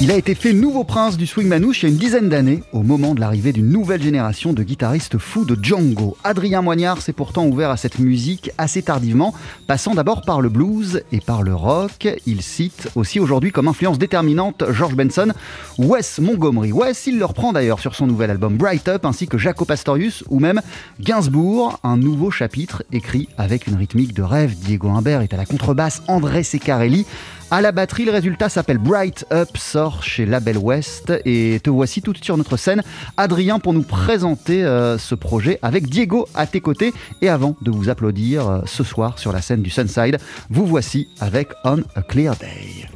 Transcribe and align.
Il 0.00 0.10
a 0.10 0.16
été 0.16 0.34
fait 0.34 0.52
nouveau 0.52 0.82
prince 0.82 1.16
du 1.16 1.24
swing 1.24 1.46
manouche 1.46 1.82
il 1.82 1.86
y 1.86 1.88
a 1.88 1.92
une 1.92 1.98
dizaine 1.98 2.28
d'années, 2.28 2.64
au 2.72 2.82
moment 2.82 3.14
de 3.14 3.20
l'arrivée 3.20 3.52
d'une 3.52 3.68
nouvelle 3.68 4.02
génération 4.02 4.52
de 4.52 4.64
guitaristes 4.64 5.18
fous 5.18 5.44
de 5.44 5.56
Django. 5.62 6.16
Adrien 6.24 6.62
Moignard 6.62 7.00
s'est 7.00 7.12
pourtant 7.12 7.46
ouvert 7.46 7.70
à 7.70 7.76
cette 7.76 8.00
musique 8.00 8.50
assez 8.58 8.82
tardivement, 8.82 9.32
passant 9.68 9.94
d'abord 9.94 10.22
par 10.22 10.40
le 10.40 10.48
blues 10.48 11.04
et 11.12 11.20
par 11.20 11.44
le 11.44 11.54
rock. 11.54 12.08
Il 12.26 12.42
cite 12.42 12.88
aussi 12.96 13.20
aujourd'hui 13.20 13.52
comme 13.52 13.68
influence 13.68 13.96
déterminante 13.96 14.64
George 14.72 14.96
Benson, 14.96 15.32
Wes 15.78 16.18
Montgomery. 16.18 16.72
Wes, 16.72 17.06
il 17.06 17.18
le 17.18 17.24
reprend 17.24 17.52
d'ailleurs 17.52 17.78
sur 17.78 17.94
son 17.94 18.08
nouvel 18.08 18.30
album 18.30 18.56
Bright 18.56 18.88
Up, 18.88 19.06
ainsi 19.06 19.28
que 19.28 19.38
Jaco 19.38 19.64
Pastorius 19.64 20.24
ou 20.28 20.40
même 20.40 20.60
Gainsbourg, 21.00 21.78
un 21.84 21.96
nouveau 21.96 22.32
chapitre 22.32 22.82
écrit 22.90 23.28
avec 23.38 23.68
une 23.68 23.76
rythmique 23.76 24.12
de 24.12 24.22
rêve. 24.22 24.56
Diego 24.56 24.88
Imbert 24.88 25.20
est 25.20 25.32
à 25.32 25.36
la 25.36 25.46
contrebasse, 25.46 26.02
André 26.08 26.42
Secarelli 26.42 27.06
à 27.54 27.60
la 27.60 27.70
batterie, 27.70 28.04
le 28.04 28.10
résultat 28.10 28.48
s'appelle 28.48 28.78
Bright 28.78 29.26
Up, 29.32 29.56
sort 29.56 30.02
chez 30.02 30.26
Label 30.26 30.58
West. 30.58 31.12
Et 31.24 31.60
te 31.62 31.70
voici 31.70 32.02
tout 32.02 32.12
sur 32.20 32.36
notre 32.36 32.56
scène, 32.56 32.82
Adrien, 33.16 33.60
pour 33.60 33.72
nous 33.72 33.84
présenter 33.84 34.64
euh, 34.64 34.98
ce 34.98 35.14
projet 35.14 35.60
avec 35.62 35.88
Diego 35.88 36.26
à 36.34 36.48
tes 36.48 36.60
côtés. 36.60 36.92
Et 37.22 37.28
avant 37.28 37.54
de 37.62 37.70
vous 37.70 37.90
applaudir 37.90 38.48
euh, 38.48 38.60
ce 38.66 38.82
soir 38.82 39.20
sur 39.20 39.30
la 39.30 39.40
scène 39.40 39.62
du 39.62 39.70
Sunside, 39.70 40.18
vous 40.50 40.66
voici 40.66 41.06
avec 41.20 41.50
On 41.62 41.78
a 41.94 42.02
Clear 42.02 42.34
Day. 42.34 42.93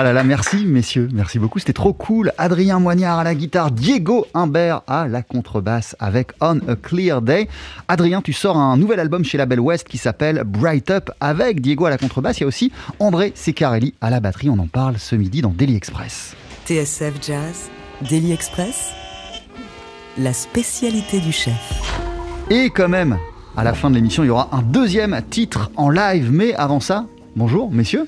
Ah 0.00 0.04
là 0.04 0.12
là, 0.12 0.22
merci 0.22 0.64
messieurs, 0.64 1.08
merci 1.12 1.40
beaucoup, 1.40 1.58
c'était 1.58 1.72
trop 1.72 1.92
cool. 1.92 2.30
Adrien 2.38 2.78
Moignard 2.78 3.18
à 3.18 3.24
la 3.24 3.34
guitare, 3.34 3.72
Diego 3.72 4.28
Humbert 4.32 4.82
à 4.86 5.08
la 5.08 5.22
contrebasse 5.22 5.96
avec 5.98 6.30
On 6.40 6.60
a 6.68 6.76
Clear 6.76 7.20
Day. 7.20 7.48
Adrien, 7.88 8.22
tu 8.22 8.32
sors 8.32 8.56
un 8.56 8.76
nouvel 8.76 9.00
album 9.00 9.24
chez 9.24 9.38
Label 9.38 9.58
West 9.58 9.88
qui 9.88 9.98
s'appelle 9.98 10.44
Bright 10.46 10.88
Up 10.92 11.10
avec 11.18 11.60
Diego 11.60 11.86
à 11.86 11.90
la 11.90 11.98
contrebasse. 11.98 12.38
Il 12.38 12.42
y 12.42 12.44
a 12.44 12.46
aussi 12.46 12.70
André 13.00 13.32
Secarelli 13.34 13.92
à 14.00 14.08
la 14.10 14.20
batterie. 14.20 14.48
On 14.48 14.60
en 14.60 14.68
parle 14.68 15.00
ce 15.00 15.16
midi 15.16 15.42
dans 15.42 15.50
Daily 15.50 15.74
Express. 15.74 16.36
TSF 16.64 17.14
Jazz, 17.20 17.68
Daily 18.08 18.30
Express, 18.30 18.92
la 20.16 20.32
spécialité 20.32 21.18
du 21.18 21.32
chef. 21.32 21.82
Et 22.50 22.70
quand 22.70 22.88
même, 22.88 23.18
à 23.56 23.64
la 23.64 23.74
fin 23.74 23.90
de 23.90 23.96
l'émission, 23.96 24.22
il 24.22 24.28
y 24.28 24.30
aura 24.30 24.48
un 24.52 24.62
deuxième 24.62 25.20
titre 25.28 25.72
en 25.74 25.90
live. 25.90 26.30
Mais 26.30 26.54
avant 26.54 26.78
ça, 26.78 27.06
bonjour 27.34 27.72
messieurs. 27.72 28.06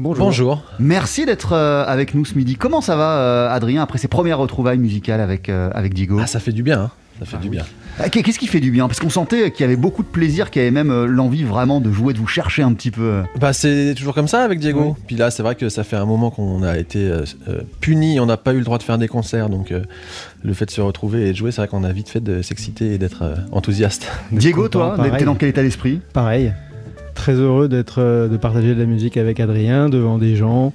Bonjour. 0.00 0.62
Merci 0.78 1.26
d'être 1.26 1.52
euh, 1.52 1.84
avec 1.86 2.14
nous 2.14 2.24
ce 2.24 2.34
midi. 2.34 2.56
Comment 2.56 2.80
ça 2.80 2.96
va, 2.96 3.18
euh, 3.18 3.50
Adrien, 3.50 3.82
après 3.82 3.98
ces 3.98 4.08
premières 4.08 4.38
retrouvailles 4.38 4.78
musicales 4.78 5.20
avec, 5.20 5.48
euh, 5.48 5.70
avec 5.74 5.92
Diego 5.92 6.18
Ah, 6.22 6.26
ça 6.26 6.40
fait 6.40 6.52
du 6.52 6.62
bien, 6.62 6.80
hein. 6.80 6.90
ça 7.18 7.26
fait 7.26 7.36
du 7.36 7.50
bien. 7.50 7.64
Ah, 7.98 8.08
qu'est- 8.08 8.22
Qu'est-ce 8.22 8.38
qui 8.38 8.46
fait 8.46 8.60
du 8.60 8.70
bien? 8.70 8.86
Parce 8.88 8.98
qu'on 8.98 9.10
sentait 9.10 9.50
qu'il 9.50 9.60
y 9.62 9.64
avait 9.64 9.76
beaucoup 9.76 10.02
de 10.02 10.08
plaisir, 10.08 10.50
qu'il 10.50 10.62
y 10.62 10.64
avait 10.64 10.70
même 10.70 11.04
l'envie 11.04 11.44
vraiment 11.44 11.80
de 11.82 11.92
jouer, 11.92 12.14
de 12.14 12.18
vous 12.18 12.26
chercher 12.26 12.62
un 12.62 12.72
petit 12.72 12.90
peu. 12.90 13.20
Bah, 13.38 13.52
c'est 13.52 13.94
toujours 13.94 14.14
comme 14.14 14.28
ça 14.28 14.42
avec 14.42 14.58
Diego. 14.58 14.96
Puis 15.06 15.16
là, 15.16 15.30
c'est 15.30 15.42
vrai 15.42 15.54
que 15.54 15.68
ça 15.68 15.84
fait 15.84 15.96
un 15.96 16.06
moment 16.06 16.30
qu'on 16.30 16.62
a 16.62 16.78
été 16.78 16.98
euh, 17.06 17.24
puni, 17.82 18.18
on 18.20 18.26
n'a 18.26 18.38
pas 18.38 18.54
eu 18.54 18.58
le 18.58 18.64
droit 18.64 18.78
de 18.78 18.82
faire 18.84 18.96
des 18.96 19.08
concerts, 19.08 19.50
donc 19.50 19.70
euh, 19.70 19.82
le 20.42 20.54
fait 20.54 20.64
de 20.64 20.70
se 20.70 20.80
retrouver 20.80 21.28
et 21.28 21.32
de 21.32 21.36
jouer, 21.36 21.50
c'est 21.52 21.60
vrai 21.60 21.68
qu'on 21.68 21.84
a 21.84 21.92
vite 21.92 22.08
fait 22.08 22.20
de 22.22 22.40
s'exciter 22.40 22.94
et 22.94 22.98
d'être 22.98 23.22
euh, 23.22 23.34
enthousiaste. 23.52 24.06
Diego, 24.32 24.62
content, 24.62 24.96
toi, 24.96 25.10
t'es 25.18 25.24
dans 25.24 25.34
quel 25.34 25.50
état 25.50 25.62
d'esprit? 25.62 26.00
Pareil, 26.14 26.54
très 27.20 27.34
heureux 27.34 27.68
d'être, 27.68 28.00
euh, 28.00 28.28
de 28.28 28.36
partager 28.36 28.74
de 28.74 28.80
la 28.80 28.86
musique 28.86 29.16
avec 29.16 29.40
Adrien 29.40 29.88
devant 29.90 30.16
des 30.18 30.36
gens 30.36 30.72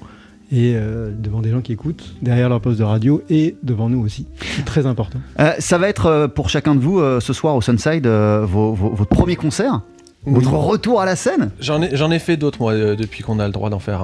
et 0.52 0.74
euh, 0.76 1.10
devant 1.18 1.42
des 1.42 1.50
gens 1.50 1.62
qui 1.62 1.74
écoutent 1.74 2.14
derrière 2.22 2.50
leur 2.50 2.62
poste 2.62 2.78
de 2.78 2.84
radio 2.84 3.24
et 3.32 3.56
devant 3.64 3.90
nous 3.90 4.00
aussi. 4.06 4.28
C'est 4.56 4.64
très 4.66 4.86
important. 4.86 5.20
Euh, 5.40 5.54
Ça 5.60 5.78
va 5.80 5.90
être 5.90 6.06
euh, 6.06 6.28
pour 6.28 6.50
chacun 6.50 6.76
de 6.76 6.80
vous 6.82 7.02
ce 7.20 7.34
soir 7.34 7.56
au 7.56 7.62
Sunside 7.62 8.06
vos- 8.08 8.74
vos- 8.74 8.92
votre 8.92 9.10
premier 9.10 9.36
concert 9.36 9.82
Votre 10.26 10.54
retour 10.54 11.02
à 11.02 11.06
la 11.06 11.16
scène 11.16 11.50
J'en 11.60 11.82
ai, 11.82 11.90
j'en 11.96 12.12
ai 12.12 12.20
fait 12.20 12.38
d'autres, 12.38 12.60
moi, 12.62 12.76
depuis 12.96 13.24
qu'on 13.24 13.40
a 13.40 13.48
le 13.48 13.52
droit 13.52 13.70
d'en 13.72 13.80
faire. 13.80 14.04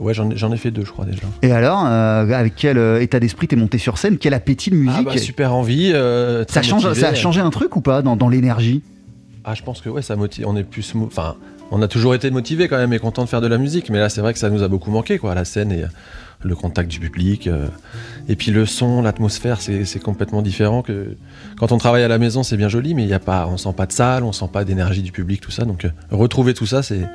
Ouais, 0.00 0.12
j'en 0.14 0.30
ai, 0.30 0.36
j'en 0.36 0.52
ai 0.52 0.56
fait 0.58 0.70
deux, 0.70 0.84
je 0.84 0.90
crois 0.90 1.04
déjà. 1.06 1.22
Et 1.42 1.52
alors, 1.52 1.84
euh, 1.86 2.30
avec 2.32 2.54
quel 2.56 2.76
état 3.00 3.18
d'esprit 3.20 3.46
t'es 3.48 3.56
monté 3.56 3.78
sur 3.78 3.96
scène? 3.98 4.16
Quel 4.18 4.34
appétit 4.34 4.70
de 4.70 4.76
musique 4.76 5.06
Ah 5.08 5.12
bah, 5.14 5.18
super 5.18 5.54
envie. 5.54 5.90
euh, 5.94 6.44
ça, 6.48 6.60
change, 6.62 6.84
motivé. 6.84 7.00
ça 7.00 7.08
a 7.10 7.14
changé 7.14 7.40
un 7.40 7.48
truc 7.50 7.76
ou 7.76 7.80
pas 7.82 8.02
dans, 8.02 8.14
dans 8.16 8.28
l'énergie? 8.28 8.82
Ah, 9.48 9.54
je 9.54 9.62
pense 9.62 9.80
que 9.80 9.88
ouais, 9.88 10.02
ça 10.02 10.16
motive. 10.16 10.44
On 10.48 10.56
est 10.56 10.64
plus, 10.64 10.92
enfin, 10.96 11.36
on 11.70 11.80
a 11.80 11.86
toujours 11.88 12.14
été 12.16 12.30
motivé 12.30 12.66
quand 12.66 12.78
même 12.78 12.92
et 12.92 12.98
content 12.98 13.22
de 13.22 13.28
faire 13.28 13.40
de 13.40 13.46
la 13.46 13.58
musique, 13.58 13.90
mais 13.90 13.98
là, 14.00 14.08
c'est 14.08 14.20
vrai 14.20 14.32
que 14.32 14.40
ça 14.40 14.50
nous 14.50 14.62
a 14.64 14.68
beaucoup 14.68 14.90
manqué, 14.90 15.18
quoi, 15.18 15.34
la 15.36 15.44
scène 15.44 15.70
et 15.70 15.84
euh, 15.84 15.88
le 16.42 16.56
contact 16.56 16.90
du 16.90 16.98
public, 16.98 17.46
euh, 17.46 17.68
et 18.28 18.34
puis 18.34 18.50
le 18.50 18.66
son, 18.66 19.02
l'atmosphère, 19.02 19.60
c'est 19.60 20.02
complètement 20.02 20.42
différent 20.42 20.82
que 20.82 21.16
quand 21.58 21.70
on 21.70 21.78
travaille 21.78 22.02
à 22.02 22.08
la 22.08 22.18
maison, 22.18 22.42
c'est 22.42 22.56
bien 22.56 22.68
joli, 22.68 22.94
mais 22.94 23.04
il 23.04 23.08
y 23.08 23.14
a 23.14 23.20
pas, 23.20 23.46
on 23.46 23.56
sent 23.56 23.72
pas 23.76 23.86
de 23.86 23.92
salle, 23.92 24.24
on 24.24 24.32
sent 24.32 24.48
pas 24.52 24.64
d'énergie 24.64 25.02
du 25.02 25.12
public, 25.12 25.40
tout 25.40 25.52
ça. 25.52 25.64
Donc, 25.64 25.84
euh, 25.84 25.90
retrouver 26.10 26.52
tout 26.52 26.66
ça, 26.66 26.82
c'est 26.82 27.08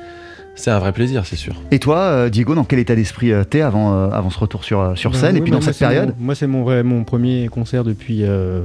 c'est 0.54 0.70
un 0.70 0.78
vrai 0.78 0.92
plaisir, 0.92 1.24
c'est 1.24 1.36
sûr. 1.36 1.54
Et 1.70 1.78
toi, 1.78 1.98
euh, 1.98 2.28
Diego, 2.30 2.54
dans 2.54 2.64
quel 2.64 2.78
état 2.78 2.94
d'esprit 2.94 3.30
t'es 3.48 3.62
avant, 3.62 4.10
avant 4.10 4.28
ce 4.28 4.38
retour 4.38 4.64
sur, 4.64 4.96
sur 4.98 5.10
Ben 5.12 5.18
scène 5.18 5.36
et 5.36 5.38
oui, 5.38 5.44
puis 5.44 5.50
dans 5.50 5.58
moi, 5.58 5.64
cette 5.66 5.74
c'est 5.76 5.86
période? 5.86 6.14
mon- 6.18 6.24
Moi, 6.26 6.34
c'est 6.34 6.46
mon, 6.46 6.62
vrai- 6.62 6.82
mon 6.82 7.04
premier 7.04 7.48
concert 7.48 7.84
depuis 7.84 8.24
euh, 8.24 8.60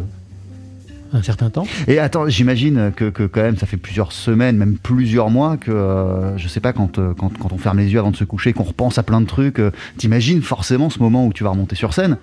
un 1.14 1.22
certain 1.22 1.50
temps. 1.50 1.66
Et 1.88 2.00
attends, 2.00 2.28
j'imagine 2.28 2.92
que, 2.96 3.10
que 3.10 3.24
quand 3.24 3.42
même 3.42 3.58
ça 3.58 3.66
fait 3.66 3.78
plusieurs 3.78 4.12
semaines, 4.12 4.58
même 4.58 4.78
plusieurs 4.78 5.30
mois 5.30 5.58
que, 5.58 5.72
euh, 5.72 6.38
je 6.38 6.48
sais 6.48 6.60
pas, 6.60 6.74
quand, 6.74 7.00
euh, 7.00 7.14
quand, 7.18 7.36
quand 7.38 7.52
on 7.54 7.58
ferme 7.58 7.80
les 7.80 7.92
yeux 7.94 8.00
avant 8.00 8.12
de 8.12 8.16
se 8.18 8.24
coucher, 8.24 8.54
qu'on 8.54 8.64
repense 8.64 8.98
à 8.98 9.04
plein 9.04 9.22
de 9.22 9.26
trucs, 9.26 9.60
euh, 9.60 9.72
t'imagines 9.98 10.42
forcément 10.42 10.90
ce 10.90 11.00
moment 11.00 11.26
où 11.26 11.34
tu 11.34 11.44
vas 11.44 11.52
remonter 11.52 11.76
sur 11.76 11.94
scène? 11.94 12.18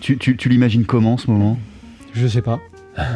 Tu, 0.00 0.18
tu, 0.18 0.36
tu 0.36 0.48
l'imagines 0.48 0.84
comment 0.84 1.16
ce 1.16 1.30
moment? 1.30 1.58
Je 2.14 2.26
sais 2.26 2.42
pas. 2.42 2.58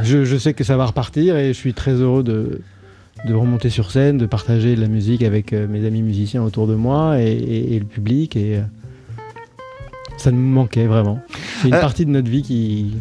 Je, 0.03 0.25
je 0.25 0.37
sais 0.37 0.55
que 0.55 0.65
ça 0.65 0.77
va 0.77 0.87
repartir 0.87 1.37
et 1.37 1.49
je 1.49 1.59
suis 1.59 1.75
très 1.75 1.93
heureux 1.93 2.23
de, 2.23 2.61
de 3.27 3.35
remonter 3.35 3.69
sur 3.71 3.91
scène, 3.91 4.17
de 4.19 4.27
partager 4.27 4.75
de 4.77 4.81
la 4.81 4.89
musique 4.89 5.23
avec 5.23 5.53
mes 5.53 5.85
amis 5.87 6.03
musiciens 6.03 6.43
autour 6.43 6.67
de 6.67 6.75
moi 6.75 7.21
et, 7.21 7.33
et- 7.33 7.75
et 7.75 7.79
le 7.79 7.85
public. 7.85 8.37
Et 8.37 8.61
ça 10.19 10.31
nous 10.31 10.39
manquait 10.41 10.87
vraiment. 10.87 11.21
C'est 11.61 11.69
une 11.69 11.75
Euh. 11.75 11.81
partie 11.81 12.05
de 12.07 12.11
notre 12.11 12.31
vie 12.31 12.43
qui, 12.43 12.93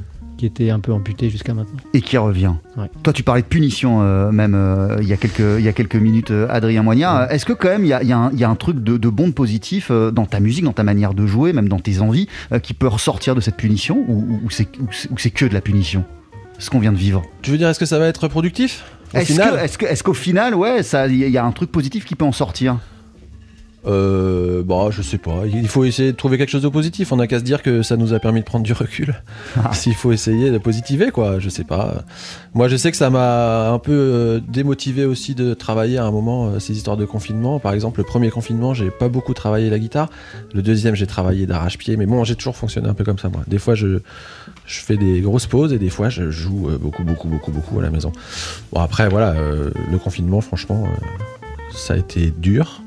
qui 0.42 0.48
était 0.48 0.72
un 0.72 0.80
peu 0.80 0.92
amputée 0.92 1.30
jusqu'à 1.30 1.54
maintenant. 1.54 1.78
Et 1.94 2.02
qui 2.02 2.18
revient. 2.18 2.54
Ouais. 2.76 2.90
Toi, 3.04 3.14
tu 3.14 3.22
parlais 3.22 3.44
de 3.44 3.48
punition 3.48 4.00
euh, 4.02 4.32
même 4.32 4.56
euh, 4.56 4.98
il, 5.00 5.08
y 5.08 5.14
a 5.14 5.18
quelques, 5.18 5.40
il 5.60 5.64
y 5.64 5.68
a 5.68 5.72
quelques 5.72 5.96
minutes, 5.96 6.32
euh, 6.32 6.48
Adrien 6.50 6.82
Moignard. 6.82 7.32
Est-ce 7.32 7.46
que 7.46 7.54
quand 7.54 7.68
même 7.68 7.86
il 7.86 7.90
y 7.90 7.94
a, 7.94 8.02
il 8.02 8.10
y 8.10 8.12
a 8.12 8.18
un- 8.18 8.32
il 8.32 8.40
y 8.40 8.44
a 8.44 8.50
un 8.50 8.56
truc 8.56 8.84
de, 8.84 8.98
de 8.98 9.10
bon, 9.10 9.28
de 9.28 9.34
positif 9.34 9.90
euh, 9.92 10.10
dans 10.10 10.26
ta 10.26 10.40
musique, 10.40 10.64
dans 10.64 10.74
ta 10.74 10.82
manière 10.84 11.14
de 11.14 11.28
jouer, 11.28 11.54
même 11.54 11.70
dans 11.70 11.78
tes 11.78 12.00
envies, 12.02 12.28
euh, 12.52 12.58
qui 12.58 12.74
peut 12.74 12.88
ressortir 12.88 13.36
de 13.36 13.40
cette 13.42 13.56
punition 13.56 14.04
ou, 14.08 14.14
ou- 14.16 14.42
ou 14.46 14.50
c'est 14.50 15.30
que 15.30 15.46
de 15.46 15.54
la 15.54 15.62
punition? 15.62 16.06
Ce 16.58 16.72
qu'on 16.72 16.80
vient 16.80 16.92
de 16.92 16.98
vivre 16.98 17.22
Tu 17.44 17.52
veux 17.52 17.60
dire, 17.60 17.70
est-ce 17.70 17.80
que 17.80 17.86
ça 17.86 18.00
va 18.00 18.08
être 18.08 18.28
productif? 18.28 18.84
Est-ce 19.14 19.34
final 19.34 19.52
que- 19.54 19.60
est-ce 19.64 19.78
que- 19.78 19.86
est-ce 19.86 20.04
qu'au 20.04 20.14
final, 20.16 20.56
ouais, 20.56 20.82
ça- 20.82 21.06
il 21.08 21.18
y 21.18 21.38
a 21.38 21.46
un 21.46 21.52
truc 21.52 21.72
positif 21.72 22.04
qui 22.04 22.16
peut 22.16 22.26
en 22.26 22.32
sortir? 22.32 22.78
Euh, 23.88 24.62
bah, 24.64 24.90
je 24.92 25.02
sais 25.02 25.18
pas. 25.18 25.44
Il 25.46 25.68
faut 25.68 25.84
essayer 25.84 26.12
de 26.12 26.18
trouver 26.18 26.38
quelque 26.38 26.50
chose 26.50 26.62
de 26.62 26.70
positif. 26.70 27.12
On 27.12 27.16
n'a 27.16 27.28
qu'à 27.28 27.40
se 27.40 27.44
dire 27.44 27.64
que 27.64 27.82
ça 27.82 27.98
nous 27.98 28.14
a 28.14 28.20
permis 28.20 28.42
de 28.42 28.46
prendre 28.46 28.64
du 28.64 28.74
recul. 28.74 29.16
Ah. 29.58 29.74
S'il 29.74 29.96
faut 29.96 30.12
essayer 30.12 30.52
de 30.52 30.58
positiver, 30.58 31.12
quoi. 31.12 31.40
Je 31.40 31.50
sais 31.50 31.64
pas. 31.64 32.04
Moi, 32.54 32.68
je 32.68 32.76
sais 32.76 32.92
que 32.92 32.98
ça 32.98 33.10
m'a 33.10 33.70
un 33.72 33.80
peu 33.80 33.92
euh, 33.92 34.40
démotivé 34.48 35.06
aussi 35.06 35.34
de 35.34 35.54
travailler 35.54 35.98
à 35.98 36.06
un 36.06 36.12
moment 36.12 36.48
euh, 36.48 36.60
ces 36.60 36.76
histoires 36.76 36.98
de 36.98 37.06
confinement. 37.06 37.60
Par 37.60 37.74
exemple, 37.74 38.00
le 38.00 38.06
premier 38.06 38.30
confinement, 38.30 38.74
j'ai 38.74 38.92
pas 38.92 39.10
beaucoup 39.10 39.34
travaillé 39.34 39.70
la 39.70 39.80
guitare. 39.80 40.10
Le 40.54 40.62
deuxième, 40.62 40.96
j'ai 40.96 41.08
travaillé 41.08 41.48
d'arrache-pied. 41.48 41.98
Mais 41.98 42.06
bon, 42.06 42.24
j'ai 42.24 42.36
toujours 42.36 42.56
fonctionné 42.56 42.88
un 42.88 42.94
peu 42.94 43.04
comme 43.04 43.18
ça, 43.18 43.30
moi. 43.30 43.42
Des 43.48 43.58
fois, 43.58 43.74
je, 43.74 44.00
je 44.66 44.80
fais 44.80 44.98
des 44.98 45.22
grosses 45.22 45.48
pauses 45.48 45.74
et 45.74 45.80
des 45.80 45.90
fois, 45.90 46.10
je 46.10 46.30
joue 46.30 46.70
euh, 46.70 46.78
beaucoup, 46.78 47.04
beaucoup, 47.04 47.28
beaucoup, 47.28 47.52
beaucoup 47.52 47.80
à 47.80 47.82
la 47.82 47.90
maison. 47.90 48.12
Bon, 48.72 48.80
après, 48.80 49.10
voilà, 49.10 49.34
le 49.34 49.98
confinement, 49.98 50.42
franchement, 50.42 50.88
ça 51.72 51.94
a 51.94 51.98
été 51.98 52.32
dur 52.38 52.82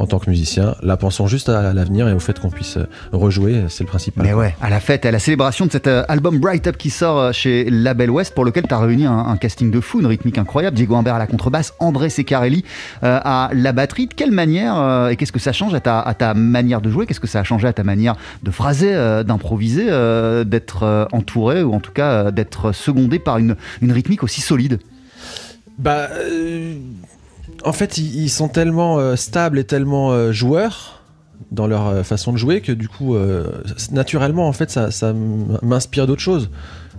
en 0.00 0.06
tant 0.06 0.18
que 0.18 0.30
musicien. 0.30 0.74
Là, 0.82 0.96
pensons 0.96 1.26
juste 1.26 1.48
à 1.48 1.72
l'avenir 1.74 2.08
et 2.08 2.12
au 2.14 2.18
fait 2.18 2.38
qu'on 2.40 2.50
puisse 2.50 2.78
euh, 2.78 2.86
rejouer, 3.12 3.64
c'est 3.68 3.84
le 3.84 3.88
principal. 3.88 4.24
Mais 4.24 4.32
ouais, 4.32 4.56
à 4.60 4.70
la 4.70 4.80
fête, 4.80 5.04
à 5.04 5.10
la 5.10 5.18
célébration 5.18 5.66
de 5.66 5.72
cet 5.72 5.86
euh, 5.86 6.02
album 6.08 6.38
Bright 6.38 6.66
Up 6.66 6.76
qui 6.78 6.88
sort 6.90 7.18
euh, 7.18 7.32
chez 7.32 7.68
Label 7.68 8.10
West, 8.10 8.34
pour 8.34 8.44
lequel 8.44 8.66
tu 8.66 8.72
as 8.74 8.78
réuni 8.78 9.04
un, 9.04 9.18
un 9.18 9.36
casting 9.36 9.70
de 9.70 9.80
fou, 9.80 10.00
une 10.00 10.06
rythmique 10.06 10.38
incroyable. 10.38 10.76
Diego 10.76 10.96
Humbert 10.96 11.16
à 11.16 11.18
la 11.18 11.26
contrebasse, 11.26 11.74
André 11.78 12.08
Secarelli 12.08 12.64
euh, 13.04 13.20
à 13.22 13.50
la 13.52 13.72
batterie. 13.72 14.06
De 14.06 14.14
quelle 14.14 14.32
manière 14.32 14.78
euh, 14.78 15.10
et 15.10 15.16
qu'est-ce 15.16 15.32
que 15.32 15.38
ça 15.38 15.52
change 15.52 15.74
à 15.74 15.80
ta, 15.80 16.00
à 16.00 16.14
ta 16.14 16.32
manière 16.32 16.80
de 16.80 16.90
jouer? 16.90 17.04
Qu'est-ce 17.06 17.20
que 17.20 17.26
ça 17.26 17.40
a 17.40 17.44
changé 17.44 17.68
à 17.68 17.74
ta 17.74 17.84
manière 17.84 18.16
de 18.42 18.50
phraser, 18.50 18.94
euh, 18.94 19.22
d'improviser, 19.22 19.86
euh, 19.90 20.44
d'être 20.44 20.84
euh, 20.84 21.04
entouré 21.12 21.62
ou 21.62 21.74
en 21.74 21.80
tout 21.80 21.92
cas 21.92 22.10
euh, 22.10 22.30
d'être 22.30 22.72
secondé 22.72 23.18
par 23.18 23.36
une, 23.36 23.54
une 23.82 23.92
rythmique 23.92 24.22
aussi 24.22 24.40
solide? 24.40 24.78
Bah, 25.78 26.08
euh, 26.12 26.74
en 27.64 27.72
fait, 27.72 27.98
ils, 27.98 28.30
sont 28.30 28.48
tellement 28.48 28.98
euh, 28.98 29.16
stables 29.16 29.58
et 29.58 29.64
tellement 29.64 30.12
euh, 30.12 30.32
joueurs 30.32 31.02
dans 31.50 31.66
leur 31.66 31.88
euh, 31.88 32.02
façon 32.02 32.32
de 32.32 32.36
jouer 32.36 32.60
que 32.60 32.72
du 32.72 32.88
coup, 32.88 33.16
naturellement, 33.90 34.48
en 34.48 34.52
fait, 34.52 34.70
ça, 34.70 35.14
m'inspire 35.62 36.06
d'autres 36.06 36.22
choses. 36.22 36.50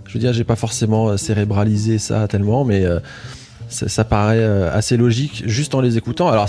Je 0.06 0.14
veux 0.14 0.20
dire, 0.20 0.32
j'ai 0.32 0.44
pas 0.44 0.56
forcément 0.56 1.16
cérébralisé 1.16 1.98
ça 1.98 2.28
tellement, 2.28 2.64
mais 2.64 2.84
ça, 3.68 4.04
paraît 4.04 4.44
assez 4.44 4.96
logique 4.96 5.44
juste 5.46 5.74
en 5.74 5.80
les 5.80 5.96
écoutant. 5.96 6.28
Alors, 6.28 6.48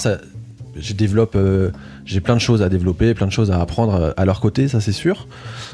j'ai 0.75 2.19
plein 2.19 2.33
de 2.33 2.41
choses 2.41 2.61
à 2.61 2.69
développer, 2.69 3.13
plein 3.13 3.27
de 3.27 3.31
choses 3.31 3.51
à 3.51 3.61
apprendre 3.61 4.13
à 4.17 4.25
leur 4.25 4.41
côté, 4.41 4.67
ça 4.67 4.81
c'est 4.81 4.91
sûr. 4.91 5.27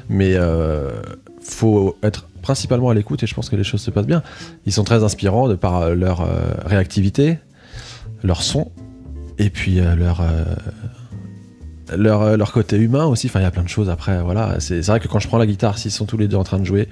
Mais 0.09 0.35
faut 1.41 1.97
être 2.03 2.27
principalement 2.41 2.89
à 2.89 2.93
l'écoute 2.93 3.23
et 3.23 3.27
je 3.27 3.33
pense 3.33 3.49
que 3.49 3.55
les 3.55 3.63
choses 3.63 3.81
se 3.81 3.91
passent 3.91 4.07
bien. 4.07 4.21
Ils 4.65 4.73
sont 4.73 4.83
très 4.83 5.03
inspirants 5.03 5.47
de 5.47 5.55
par 5.55 5.89
leur 5.95 6.27
réactivité, 6.65 7.39
leur 8.23 8.41
son 8.43 8.71
et 9.37 9.49
puis 9.49 9.79
euh, 9.79 9.95
leur 9.95 10.21
euh, 10.21 10.43
leur, 11.95 12.21
euh, 12.21 12.37
leur 12.37 12.51
côté 12.51 12.77
humain 12.77 13.05
aussi. 13.05 13.27
Enfin, 13.27 13.39
il 13.39 13.43
y 13.43 13.45
a 13.45 13.51
plein 13.51 13.63
de 13.63 13.69
choses 13.69 13.89
après. 13.89 14.21
Voilà, 14.21 14.59
c'est 14.59 14.81
vrai 14.81 14.99
que 14.99 15.07
quand 15.07 15.19
je 15.19 15.27
prends 15.27 15.37
la 15.37 15.47
guitare, 15.47 15.77
s'ils 15.77 15.91
sont 15.91 16.05
tous 16.05 16.17
les 16.17 16.27
deux 16.27 16.37
en 16.37 16.43
train 16.43 16.59
de 16.59 16.65
jouer, 16.65 16.87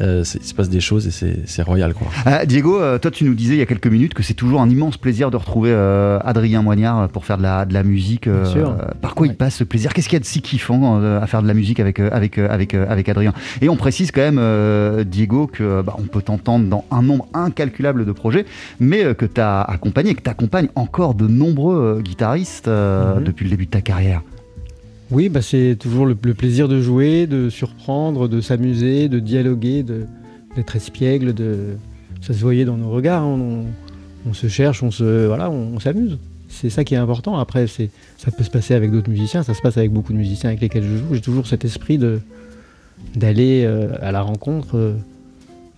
il 0.00 0.24
se 0.24 0.54
passe 0.54 0.68
des 0.70 0.80
choses 0.80 1.06
et 1.22 1.42
c'est 1.46 1.62
royal 1.62 1.94
quoi. 1.94 2.06
Ah, 2.24 2.46
Diego, 2.46 2.80
euh, 2.80 2.98
toi 2.98 3.10
tu 3.10 3.24
nous 3.24 3.34
disais 3.34 3.54
il 3.54 3.58
y 3.58 3.62
a 3.62 3.66
quelques 3.66 3.86
minutes 3.86 4.14
que 4.14 4.22
c'est 4.22 4.34
toujours 4.34 4.60
un 4.60 4.70
immense 4.70 4.96
plaisir 4.96 5.30
de 5.30 5.36
retrouver 5.36 5.70
euh, 5.72 6.18
Adrien 6.24 6.62
Moignard 6.62 7.08
pour 7.08 7.24
faire 7.24 7.38
de 7.38 7.42
la, 7.42 7.64
de 7.64 7.74
la 7.74 7.82
musique. 7.82 8.26
euh, 8.26 8.42
Bien 8.42 8.52
sûr. 8.52 8.70
euh, 8.70 8.84
par 9.00 9.14
quoi 9.14 9.26
il 9.26 9.34
passe 9.34 9.56
ce 9.56 9.64
plaisir? 9.64 9.92
Qu'est-ce 9.92 10.08
qu'il 10.08 10.16
y 10.16 10.20
a 10.20 10.20
de 10.20 10.24
si 10.24 10.40
kiffant 10.42 11.00
euh, 11.00 11.20
à 11.20 11.26
faire 11.26 11.42
de 11.42 11.48
la 11.48 11.54
musique 11.54 11.80
avec, 11.80 12.00
euh, 12.00 12.08
avec, 12.12 12.38
euh, 12.38 12.48
avec, 12.50 12.74
euh, 12.74 12.86
avec 12.88 13.08
Adrien? 13.08 13.32
Et 13.60 13.68
on 13.68 13.76
précise 13.76 14.10
quand 14.12 14.20
même, 14.20 14.38
euh, 14.38 15.04
Diego, 15.04 15.46
que 15.46 15.82
bah, 15.82 15.96
on 15.98 16.02
peut 16.02 16.22
t'entendre 16.22 16.66
dans 16.66 16.84
un 16.90 17.02
nombre 17.02 17.26
incalculable 17.34 18.04
de 18.04 18.12
projets, 18.12 18.44
mais 18.80 19.04
euh, 19.04 19.14
que 19.14 19.26
tu 19.26 19.40
as 19.40 19.62
accompagné, 19.62 20.14
que 20.14 20.22
tu 20.22 20.30
accompagnes 20.30 20.68
encore 20.74 21.14
de 21.14 21.26
nombreux 21.26 21.96
euh, 21.98 22.00
guitaristes 22.00 22.68
euh, 22.68 23.16
Mhm. 23.16 23.24
depuis 23.24 23.44
le 23.44 23.50
début 23.50 23.66
de 23.66 23.70
ta 23.70 23.80
carrière. 23.80 24.22
Oui, 25.10 25.30
bah, 25.30 25.40
c'est 25.40 25.76
toujours 25.78 26.04
le, 26.04 26.14
plaisir 26.14 26.68
de 26.68 26.80
jouer, 26.82 27.26
de 27.26 27.48
surprendre, 27.48 28.28
de 28.28 28.40
s'amuser, 28.40 29.08
de 29.08 29.18
dialoguer, 29.18 29.82
d'être 29.82 30.76
espiègle. 30.76 31.32
De... 31.32 31.76
Ça 32.20 32.34
se 32.34 32.40
voyait 32.40 32.66
dans 32.66 32.76
nos 32.76 32.90
regards. 32.90 33.22
hein, 33.22 33.64
On, 34.26 34.34
se 34.34 34.48
cherche, 34.48 34.82
on 34.82 34.90
se, 34.90 35.26
voilà, 35.26 35.50
on, 35.50 35.80
s'amuse. 35.80 36.18
c'est 36.48 36.68
ça 36.68 36.84
qui 36.84 36.94
est 36.94 36.98
important. 36.98 37.38
Après, 37.38 37.66
ça 37.66 38.30
peut 38.36 38.44
se 38.44 38.50
passer 38.50 38.74
avec 38.74 38.90
d'autres 38.90 39.10
musiciens, 39.10 39.42
ça 39.42 39.54
se 39.54 39.62
passe 39.62 39.78
avec 39.78 39.92
beaucoup 39.92 40.12
de 40.12 40.18
musiciens 40.18 40.50
avec 40.50 40.60
lesquels 40.60 40.84
je 40.84 40.96
joue. 40.98 41.14
J'ai 41.14 41.20
toujours 41.22 41.46
cet 41.46 41.64
esprit 41.64 41.98
d'aller 43.16 43.64
euh, 43.64 43.92
à 44.02 44.12
la 44.12 44.20
rencontre 44.20 44.76
euh, 44.76 44.94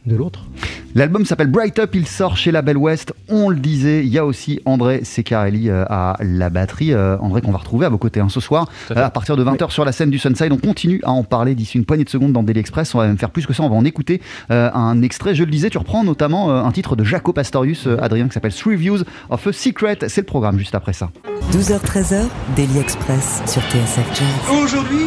de 0.06 0.16
l'autre. 0.16 0.46
L'album 0.94 1.24
s'appelle 1.24 1.46
Bright 1.46 1.78
Up, 1.78 1.94
il 1.94 2.06
sort 2.06 2.36
chez 2.36 2.50
Label 2.50 2.76
West, 2.76 3.14
on 3.28 3.48
le 3.48 3.56
disait, 3.56 4.00
il 4.04 4.08
y 4.08 4.18
a 4.18 4.24
aussi 4.26 4.60
André 4.64 5.04
Secarelli 5.04 5.68
euh, 5.68 5.84
à 5.88 6.16
la 6.20 6.50
batterie, 6.50 6.92
Euh, 6.92 7.16
André 7.20 7.42
qu'on 7.42 7.52
va 7.52 7.58
retrouver 7.58 7.86
à 7.86 7.88
vos 7.88 7.98
côtés 7.98 8.18
hein, 8.18 8.28
ce 8.28 8.40
soir, 8.40 8.68
à 8.94 9.10
partir 9.10 9.36
de 9.36 9.44
20h 9.44 9.70
sur 9.70 9.84
la 9.84 9.92
scène 9.92 10.10
du 10.10 10.18
Sunside, 10.18 10.50
on 10.52 10.56
continue 10.56 11.00
à 11.04 11.10
en 11.10 11.22
parler 11.22 11.54
d'ici 11.54 11.78
une 11.78 11.84
poignée 11.84 12.02
de 12.04 12.08
secondes 12.08 12.32
dans 12.32 12.42
Daily 12.42 12.58
Express, 12.58 12.92
on 12.94 12.98
va 12.98 13.06
même 13.06 13.18
faire 13.18 13.30
plus 13.30 13.46
que 13.46 13.52
ça, 13.52 13.62
on 13.62 13.68
va 13.68 13.76
en 13.76 13.84
écouter 13.84 14.20
euh, 14.50 14.68
un 14.74 15.00
extrait, 15.02 15.34
je 15.34 15.44
le 15.44 15.50
disais, 15.50 15.70
tu 15.70 15.78
reprends 15.78 16.02
notamment 16.02 16.50
euh, 16.50 16.62
un 16.64 16.72
titre 16.72 16.96
de 16.96 17.04
Jaco 17.04 17.32
Pastorius, 17.32 17.86
euh, 17.86 17.96
Adrien, 18.02 18.26
qui 18.26 18.34
s'appelle 18.34 18.54
Three 18.54 18.76
Views 18.76 19.00
of 19.28 19.46
a 19.46 19.52
Secret, 19.52 19.98
c'est 20.08 20.22
le 20.22 20.26
programme 20.26 20.58
juste 20.58 20.74
après 20.74 20.92
ça. 20.92 21.10
12h-13h, 21.52 22.24
Daily 22.56 22.78
Express 22.78 23.42
sur 23.46 23.62
TSF 23.62 24.06
Jazz. 24.14 24.58
Aujourd'hui, 24.62 25.06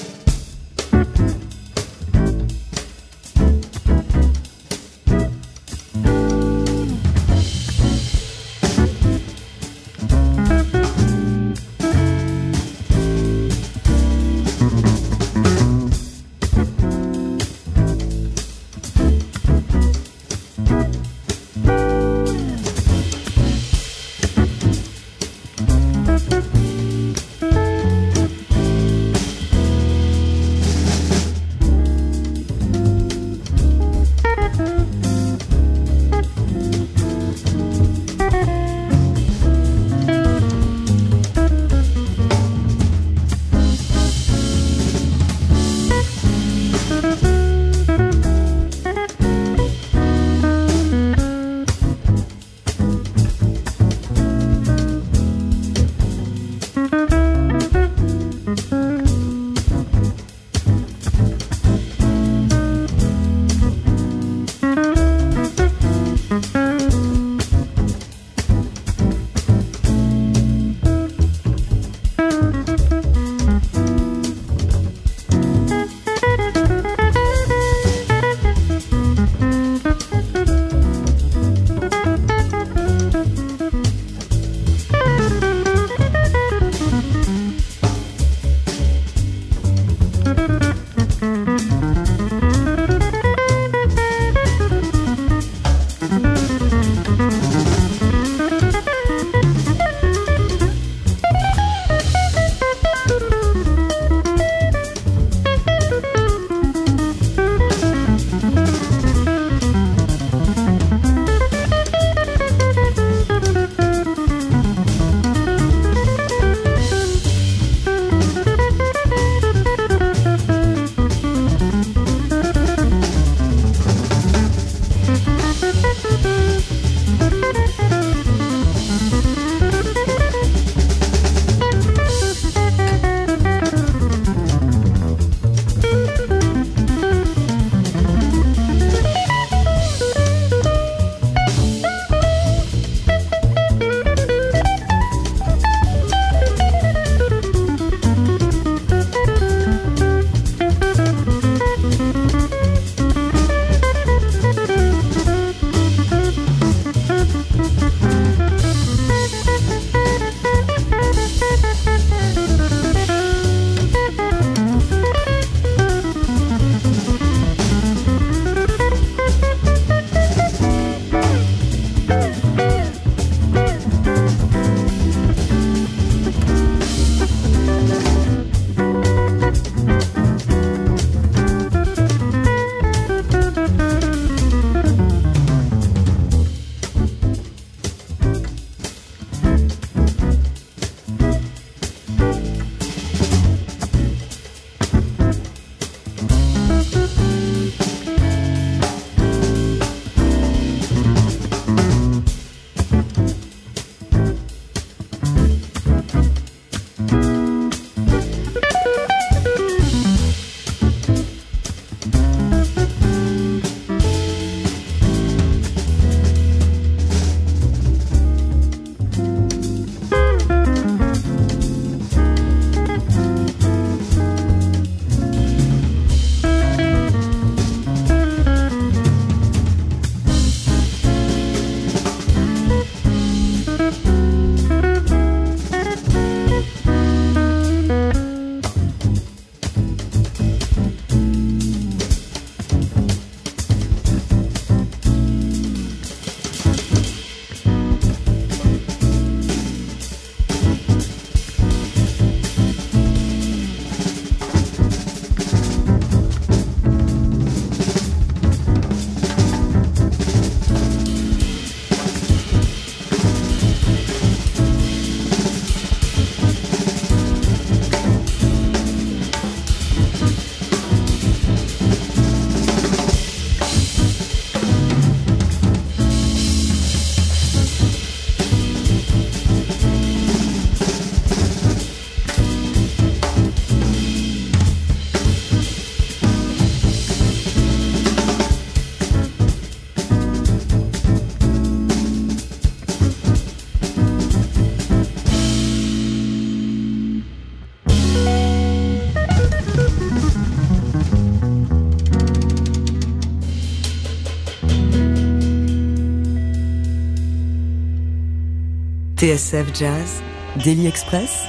TSF 309.31 309.73
Jazz, 309.73 310.21
Daily 310.61 310.87
Express, 310.87 311.45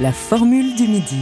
la 0.00 0.12
formule 0.12 0.76
du 0.76 0.86
midi. 0.86 1.18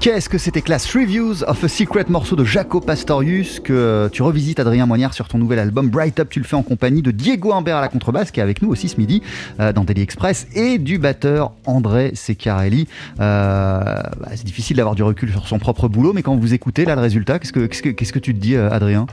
Qu'est-ce 0.00 0.28
que 0.28 0.36
c'était 0.36 0.62
classe 0.62 0.92
Reviews 0.92 1.44
of 1.44 1.62
a 1.62 1.68
Secret 1.68 2.06
morceau 2.08 2.34
de 2.34 2.42
Jaco 2.42 2.80
Pastorius 2.80 3.60
que 3.60 4.10
tu 4.12 4.22
revisites 4.22 4.58
Adrien 4.58 4.86
Moignard 4.86 5.14
sur 5.14 5.28
ton 5.28 5.38
nouvel 5.38 5.60
album 5.60 5.90
Bright 5.90 6.18
Up. 6.18 6.28
Tu 6.28 6.40
le 6.40 6.44
fais 6.44 6.56
en 6.56 6.64
compagnie 6.64 7.02
de 7.02 7.12
Diego 7.12 7.52
Humbert 7.52 7.76
à 7.76 7.80
la 7.80 7.86
contrebasse 7.86 8.32
qui 8.32 8.40
est 8.40 8.42
avec 8.42 8.62
nous 8.62 8.68
aussi 8.68 8.88
ce 8.88 8.96
midi 8.96 9.22
euh, 9.60 9.72
dans 9.72 9.84
Daily 9.84 10.02
Express 10.02 10.48
et 10.56 10.78
du 10.78 10.98
batteur 10.98 11.52
André 11.64 12.10
Seccarelli. 12.16 12.88
Euh, 13.20 13.80
bah, 13.84 14.30
c'est 14.34 14.44
difficile 14.44 14.78
d'avoir 14.78 14.96
du 14.96 15.04
recul 15.04 15.30
sur 15.30 15.46
son 15.46 15.60
propre 15.60 15.86
boulot, 15.86 16.12
mais 16.12 16.24
quand 16.24 16.34
vous 16.34 16.52
écoutez 16.52 16.84
là 16.84 16.96
le 16.96 17.00
résultat, 17.00 17.38
qu'est-ce 17.38 17.52
que, 17.52 17.66
qu'est-ce 17.66 17.82
que, 17.82 17.90
qu'est-ce 17.90 18.12
que 18.12 18.18
tu 18.18 18.34
te 18.34 18.40
dis, 18.40 18.56
euh, 18.56 18.72
Adrien? 18.72 19.06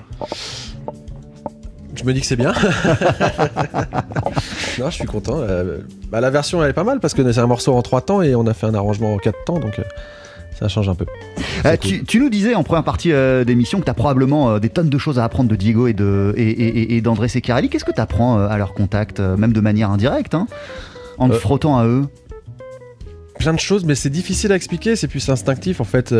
Je 1.96 2.04
me 2.04 2.14
dis 2.14 2.22
que 2.22 2.26
c'est 2.26 2.36
bien. 2.36 2.54
non, 4.80 4.90
je 4.90 4.96
suis 4.96 5.06
content. 5.06 5.38
Euh, 5.40 5.80
bah, 6.10 6.22
la 6.22 6.30
version 6.30 6.64
elle 6.64 6.70
est 6.70 6.74
pas 6.74 6.84
mal 6.84 7.00
parce 7.00 7.14
que 7.14 7.32
c'est 7.32 7.40
un 7.40 7.48
morceau 7.48 7.74
en 7.74 7.82
trois 7.82 8.02
temps 8.02 8.22
et 8.22 8.36
on 8.36 8.46
a 8.48 8.54
fait 8.54 8.66
un 8.68 8.74
arrangement 8.76 9.14
en 9.14 9.18
quatre 9.18 9.44
temps, 9.46 9.60
donc 9.60 9.80
euh, 9.80 9.84
ça 10.60 10.68
change 10.68 10.88
un 10.90 10.96
peu. 10.96 11.06
Euh, 11.66 11.76
tu, 11.80 12.04
tu 12.04 12.20
nous 12.20 12.30
disais 12.30 12.56
en 12.56 12.64
première 12.64 12.84
partie 12.84 13.12
euh, 13.12 13.44
d'émission 13.44 13.80
que 13.80 13.86
tu 13.86 13.92
as 13.92 13.96
probablement 13.96 14.60
des 14.60 14.70
tonnes 14.70 14.90
de 14.90 14.98
choses 14.98 15.20
à 15.20 15.24
apprendre 15.24 15.50
de 15.50 15.56
Diego 15.56 15.88
et, 15.88 15.94
de, 15.94 16.34
et, 16.38 16.50
et- 16.50 16.96
et- 16.96 17.02
d'André. 17.02 17.28
Qu'est-ce 17.28 17.84
que 17.86 17.92
tu 17.92 18.02
apprends 18.02 18.38
à 18.40 18.58
leur 18.58 18.74
contact, 18.74 19.20
même 19.20 19.54
de 19.54 19.62
manière 19.62 19.90
indirecte, 19.92 20.36
hein, 20.36 20.48
en 21.18 21.30
te 21.30 21.34
frottant 21.36 21.78
à 21.78 21.86
eux? 21.86 22.06
Plein 23.40 23.54
de 23.54 23.60
choses, 23.60 23.84
mais 23.84 23.96
c'est 23.96 24.10
difficile 24.12 24.52
à 24.52 24.56
expliquer, 24.56 24.96
c'est 24.96 25.08
plus 25.08 25.28
instinctif 25.30 25.82
en 25.82 25.86
fait. 25.86 26.14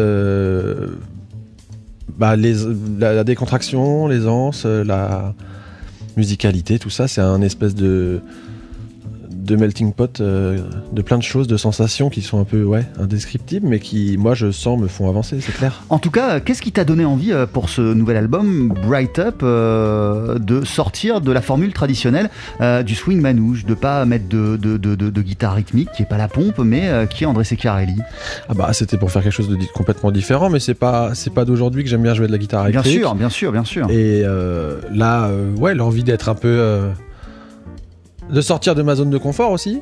bah, 2.18 2.36
les, 2.36 2.54
la, 3.00 3.14
la 3.14 3.24
décontraction, 3.24 4.08
l'aisance, 4.08 4.66
la 4.66 5.34
musicalité, 6.18 6.80
tout 6.80 6.90
ça, 6.90 7.08
c'est 7.08 7.22
un 7.22 7.42
espèce 7.42 7.76
de, 7.76 8.22
de 9.44 9.56
melting 9.56 9.92
pot 9.94 10.22
euh, 10.22 10.60
de 10.94 11.02
plein 11.02 11.18
de 11.18 11.24
choses, 11.24 11.48
de 11.48 11.58
sensations 11.58 12.10
qui 12.10 12.22
sont 12.22 12.40
un 12.40 12.44
peu 12.46 12.64
ouais, 12.64 12.86
indescriptibles, 13.00 13.68
mais 13.68 13.80
qui, 13.80 14.16
moi, 14.18 14.34
je 14.36 14.52
sens, 14.52 14.80
me 14.80 14.88
font 14.88 15.10
avancer, 15.10 15.40
c'est 15.42 15.52
clair. 15.54 15.84
En 15.90 16.00
tout 16.00 16.12
cas, 16.12 16.40
qu'est-ce 16.40 16.62
qui 16.62 16.72
t'a 16.72 16.86
donné 16.86 17.04
envie 17.06 17.32
euh, 17.32 17.46
pour 17.46 17.70
ce 17.70 17.82
nouvel 17.82 18.18
album, 18.18 18.70
Bright 18.88 19.20
Up, 19.20 19.42
euh, 19.44 20.40
de 20.40 20.64
sortir 20.64 21.20
de 21.22 21.32
la 21.32 21.42
formule 21.42 21.74
traditionnelle 21.74 22.30
euh, 22.62 22.84
du 22.84 22.96
swing 22.96 23.20
manouche, 23.20 23.66
de 23.66 23.74
pas 23.74 24.06
mettre 24.06 24.30
de, 24.30 24.56
de, 24.58 24.78
de- 24.78 25.22
guitare 25.22 25.56
rythmique 25.56 25.90
qui 25.96 26.04
est 26.04 26.10
pas 26.10 26.18
la 26.18 26.28
pompe, 26.28 26.60
mais 26.60 26.90
qui 27.10 27.24
est 27.24 27.28
André 27.28 27.44
Seccarelli 27.44 27.96
Ah 28.50 28.54
bah, 28.54 28.70
c'était 28.74 28.98
pour 28.98 29.12
faire 29.12 29.24
quelque 29.24 29.32
chose 29.32 29.50
de 29.50 29.58
complètement 29.74 30.12
différent, 30.12 30.50
mais 30.50 30.60
c'est 30.60 30.74
pas, 30.74 31.16
c'est 31.16 31.34
pas 31.34 31.46
d'aujourd'hui 31.46 31.84
que 31.84 31.90
j'aime 31.90 32.04
bien 32.04 32.14
jouer 32.14 32.28
de 32.28 32.32
la 32.32 32.38
guitare 32.38 32.64
Bien 32.66 32.72
électrique. 32.82 33.00
sûr, 33.00 33.16
bien 33.16 33.30
sûr, 33.30 33.52
bien 33.52 33.64
sûr. 33.64 33.90
Et 33.90 34.24
là, 34.94 35.30
ouais, 35.58 35.76
l'envie 35.76 36.04
d'être 36.04 36.30
un 36.30 36.36
peu. 36.36 36.90
De 38.30 38.42
sortir 38.42 38.76
de 38.76 38.82
ma 38.82 38.96
zone 38.96 39.10
de 39.10 39.18
confort 39.18 39.52
aussi. 39.52 39.82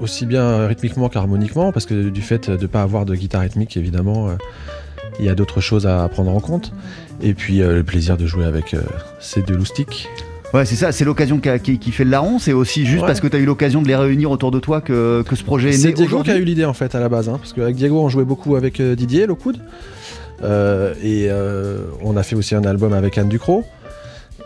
Aussi 0.00 0.26
bien 0.26 0.66
rythmiquement 0.66 1.08
qu'harmoniquement, 1.08 1.70
parce 1.70 1.86
que 1.86 2.08
du 2.08 2.22
fait 2.22 2.50
de 2.50 2.56
ne 2.62 2.66
pas 2.66 2.82
avoir 2.82 3.04
de 3.04 3.14
guitare 3.14 3.42
rythmique, 3.42 3.76
évidemment, 3.76 4.28
euh, 4.30 4.32
il 5.20 5.24
y 5.26 5.28
a 5.28 5.34
d'autres 5.34 5.60
choses 5.60 5.86
à 5.86 6.08
prendre 6.08 6.34
en 6.34 6.40
compte. 6.40 6.72
Et 7.22 7.34
puis 7.34 7.62
euh, 7.62 7.74
le 7.76 7.84
plaisir 7.84 8.16
de 8.16 8.26
jouer 8.26 8.44
avec 8.44 8.74
euh, 8.74 8.80
ces 9.20 9.42
deux 9.42 9.54
loustiques. 9.54 10.08
Ouais, 10.54 10.64
c'est 10.66 10.74
ça, 10.76 10.92
c'est 10.92 11.04
l'occasion 11.04 11.38
qui, 11.38 11.48
a- 11.48 11.58
qui- 11.58 11.78
qui 11.78 11.92
fait 11.92 12.04
le 12.04 12.10
larron, 12.10 12.38
c'est 12.38 12.52
aussi 12.52 12.84
juste 12.84 13.02
Ouais. 13.02 13.06
parce 13.06 13.20
que 13.20 13.26
tu 13.28 13.36
as 13.36 13.38
eu 13.38 13.44
l'occasion 13.46 13.80
de 13.80 13.88
les 13.88 13.94
réunir 13.96 14.30
autour 14.30 14.50
de 14.50 14.58
toi 14.58 14.80
que, 14.80 15.22
que 15.22 15.36
ce 15.36 15.44
projet 15.44 15.68
est 15.70 15.72
C'est 15.72 15.88
né 15.88 15.94
Diego 15.94 16.22
qui 16.22 16.30
a 16.30 16.36
eu 16.36 16.44
l'idée 16.44 16.64
en 16.66 16.74
fait 16.74 16.94
à 16.94 17.00
la 17.00 17.08
base, 17.08 17.28
hein, 17.28 17.36
parce 17.38 17.52
qu'avec 17.52 17.76
Diego 17.76 18.00
on 18.02 18.08
jouait 18.08 18.24
beaucoup 18.24 18.56
avec 18.56 18.80
Didier 18.82 19.26
Lockwood, 19.26 19.58
Euh, 20.42 20.92
et 21.02 21.28
euh, 21.30 21.84
on 22.02 22.16
a 22.16 22.22
fait 22.24 22.34
aussi 22.34 22.54
un 22.56 22.64
album 22.64 22.92
avec 22.92 23.16
Anne 23.16 23.28
Ducrot. 23.28 23.64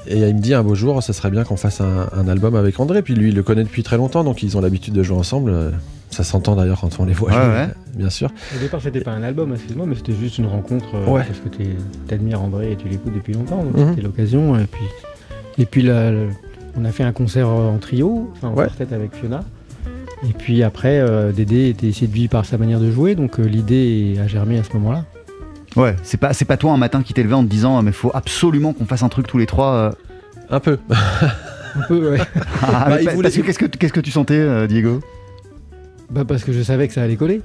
Et 0.08 0.18
il 0.18 0.34
me 0.36 0.40
dit 0.40 0.54
un 0.54 0.62
beau 0.62 0.74
jour, 0.74 1.02
ça 1.02 1.12
serait 1.12 1.30
bien 1.30 1.42
qu'on 1.44 1.56
fasse 1.56 1.80
un, 1.80 2.08
un 2.16 2.28
album 2.28 2.54
avec 2.54 2.78
André. 2.78 3.02
Puis 3.02 3.14
lui, 3.14 3.30
il 3.30 3.34
le 3.34 3.42
connaît 3.42 3.64
depuis 3.64 3.82
très 3.82 3.96
longtemps, 3.96 4.22
donc 4.24 4.42
ils 4.42 4.56
ont 4.56 4.60
l'habitude 4.60 4.94
de 4.94 5.02
jouer 5.02 5.16
ensemble. 5.18 5.50
Euh, 5.50 5.70
Ça 6.10 6.22
s'entend 6.22 6.54
d'ailleurs 6.54 6.80
quand 6.80 6.90
on 7.00 7.04
les 7.04 7.12
voit 7.12 7.30
Ouais, 7.30 7.34
jouer, 7.34 7.44
ouais. 7.46 7.68
bien 7.96 8.10
sûr. 8.10 8.30
Au 8.56 8.60
départ, 8.60 8.80
c'était 8.80 9.00
pas 9.00 9.10
un 9.10 9.24
album, 9.24 9.52
excuse-moi, 9.52 9.86
mais 9.86 9.96
c'était 9.96 10.12
juste 10.14 10.38
une 10.38 10.46
rencontre 10.46 10.86
euh, 10.94 11.10
Ouais. 11.10 11.24
parce 11.26 11.40
que 11.40 11.48
t'es- 11.48 11.76
t'admires 12.06 12.40
André 12.40 12.72
et 12.72 12.76
tu 12.76 12.88
l'écoutes 12.88 13.12
depuis 13.14 13.34
longtemps, 13.34 13.64
donc 13.64 13.76
Mhm. 13.76 13.88
c'était 13.90 14.02
l'occasion. 14.02 14.56
Et 14.56 14.64
puis, 14.66 14.84
et 15.58 15.66
puis 15.66 15.82
là, 15.82 16.12
on 16.78 16.84
a 16.84 16.92
fait 16.92 17.02
un 17.02 17.12
concert 17.12 17.48
euh, 17.48 17.68
en 17.70 17.78
trio, 17.78 18.30
enfin 18.32 18.48
en 18.48 18.54
Ouais. 18.54 18.66
quartet 18.66 18.94
avec 18.94 19.14
Fiona. 19.14 19.42
Et 20.22 20.32
puis 20.32 20.62
après, 20.62 21.00
euh, 21.00 21.32
Dédé 21.32 21.68
était 21.68 21.90
séduit 21.92 22.28
par 22.28 22.44
sa 22.46 22.56
manière 22.56 22.78
de 22.80 22.90
jouer, 22.90 23.14
donc 23.16 23.38
euh, 23.40 23.42
l'idée 23.44 24.14
a 24.22 24.26
germé 24.28 24.58
à 24.58 24.62
ce 24.62 24.72
moment-là. 24.74 25.04
Ouais, 25.76 25.94
c'est 26.02 26.16
pas, 26.16 26.32
c'est 26.32 26.44
pas 26.46 26.56
toi 26.56 26.72
un 26.72 26.76
matin 26.78 27.02
qui 27.02 27.12
t'es 27.12 27.22
levé 27.22 27.34
en 27.34 27.42
te 27.44 27.48
disant, 27.48 27.82
mais 27.82 27.92
faut 27.92 28.10
absolument 28.14 28.72
qu'on 28.72 28.86
fasse 28.86 29.02
un 29.02 29.08
truc 29.08 29.26
tous 29.26 29.38
les 29.38 29.46
trois. 29.46 29.72
euh. 29.74 29.90
Un 30.50 30.60
peu. 30.60 30.78
Un 31.78 31.82
peu, 31.88 32.12
ouais. 32.12 32.18
Ah, 32.62 32.86
Bah, 32.88 32.96
voulait- 33.12 33.22
parce 33.22 33.34
que 33.36 33.42
qu'est-ce 33.42 33.58
que, 33.58 33.66
qu'est-ce 33.66 33.92
que 33.92 34.00
tu 34.00 34.10
sentais, 34.10 34.38
euh, 34.38 34.66
Diego? 34.66 35.00
Bah 36.08 36.24
parce 36.24 36.42
que 36.44 36.52
je 36.52 36.62
savais 36.62 36.88
que 36.88 36.94
ça 36.94 37.02
allait 37.02 37.16
coller. 37.16 37.42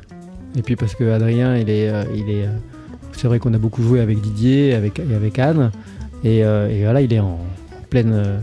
Et 0.55 0.61
puis 0.61 0.75
parce 0.77 0.95
que 0.95 1.11
Adrien, 1.11 1.57
il 1.57 1.69
est, 1.69 1.89
euh, 1.89 2.03
il 2.15 2.29
est. 2.29 2.45
euh, 2.45 2.51
c'est 3.13 3.27
vrai 3.27 3.39
qu'on 3.39 3.53
a 3.53 3.57
beaucoup 3.57 3.83
joué 3.83 3.99
avec 3.99 4.21
Didier, 4.21 4.73
avec 4.73 4.99
et 4.99 5.15
avec 5.15 5.37
Anne, 5.39 5.71
et, 6.23 6.45
euh, 6.45 6.69
et 6.69 6.83
voilà, 6.83 7.01
il 7.01 7.11
est 7.11 7.19
en, 7.19 7.39
en 7.39 7.83
pleine, 7.89 8.13
euh, 8.13 8.39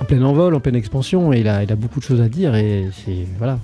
en 0.00 0.04
plein 0.04 0.20
envol, 0.22 0.54
en 0.54 0.60
pleine 0.60 0.76
expansion, 0.76 1.32
et 1.32 1.40
il 1.40 1.48
a, 1.48 1.62
il 1.62 1.72
a 1.72 1.76
beaucoup 1.76 2.00
de 2.00 2.04
choses 2.04 2.20
à 2.20 2.28
dire, 2.28 2.54
et 2.54 2.90
c'est 3.04 3.26
voilà. 3.38 3.58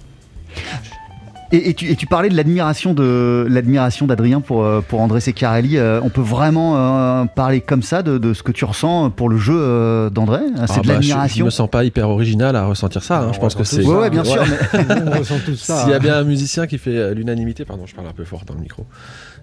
Et, 1.53 1.69
et 1.69 1.75
tu, 1.75 1.91
et 1.91 1.97
tu 1.97 2.07
parlais 2.07 2.31
de 2.31 2.35
l'admiration 2.37 2.95
de 2.95 3.47
l'admiration 3.49 4.07
d'Adrien 4.07 4.41
pour, 4.41 4.65
euh, 4.65 4.81
pour 4.81 5.01
André 5.03 5.21
Seccarelli. 5.21 5.77
Euh, 5.77 6.01
on 6.03 6.09
peut 6.09 6.23
vraiment 6.23 6.77
euh, 6.77 7.25
parler 7.27 7.61
comme 7.61 7.83
ça 7.83 8.03
de, 8.03 8.17
de 8.19 8.33
ce 8.33 8.43
que 8.43 8.53
tu 8.53 8.65
ressens 8.65 9.11
pour 9.11 9.29
le 9.29 9.37
jeu 9.37 10.09
d'André? 10.11 10.41
C'est 10.41 10.63
Ah 10.63 10.67
de 10.67 10.67
bah, 10.67 10.77
je, 10.83 10.83
je 10.83 10.89
l'admiration? 10.93 11.45
me 11.45 11.51
sens 11.51 11.69
pas 11.69 11.85
hyper 11.85 12.09
original 12.09 12.57
à 12.57 12.65
ressentir 12.65 13.03
ça. 13.03 13.21
hein. 13.21 13.27
On 13.29 13.33
Je 13.35 13.41
pense 13.41 13.55
que 13.55 13.65
c'est. 13.65 13.85
Ouais, 13.85 13.95
ouais, 13.97 14.11
bien 14.11 14.25
sûr. 14.25 14.43
mais- 14.73 14.85
On 15.15 15.19
ressent 15.19 15.39
tout 15.45 15.55
ça. 15.57 15.83
S'il 15.83 15.91
y 15.91 15.95
a 15.95 15.99
bien 15.99 16.17
un 16.17 16.25
musicien 16.25 16.67
qui 16.67 16.79
fait 16.79 17.15
l'unanimité, 17.15 17.65
pardon, 17.67 17.85
je 17.87 17.95
parle 17.95 18.09
un 18.09 18.13
peu 18.13 18.25
fort 18.25 18.43
dans 18.47 18.55
le 18.55 18.61
micro, 18.61 18.87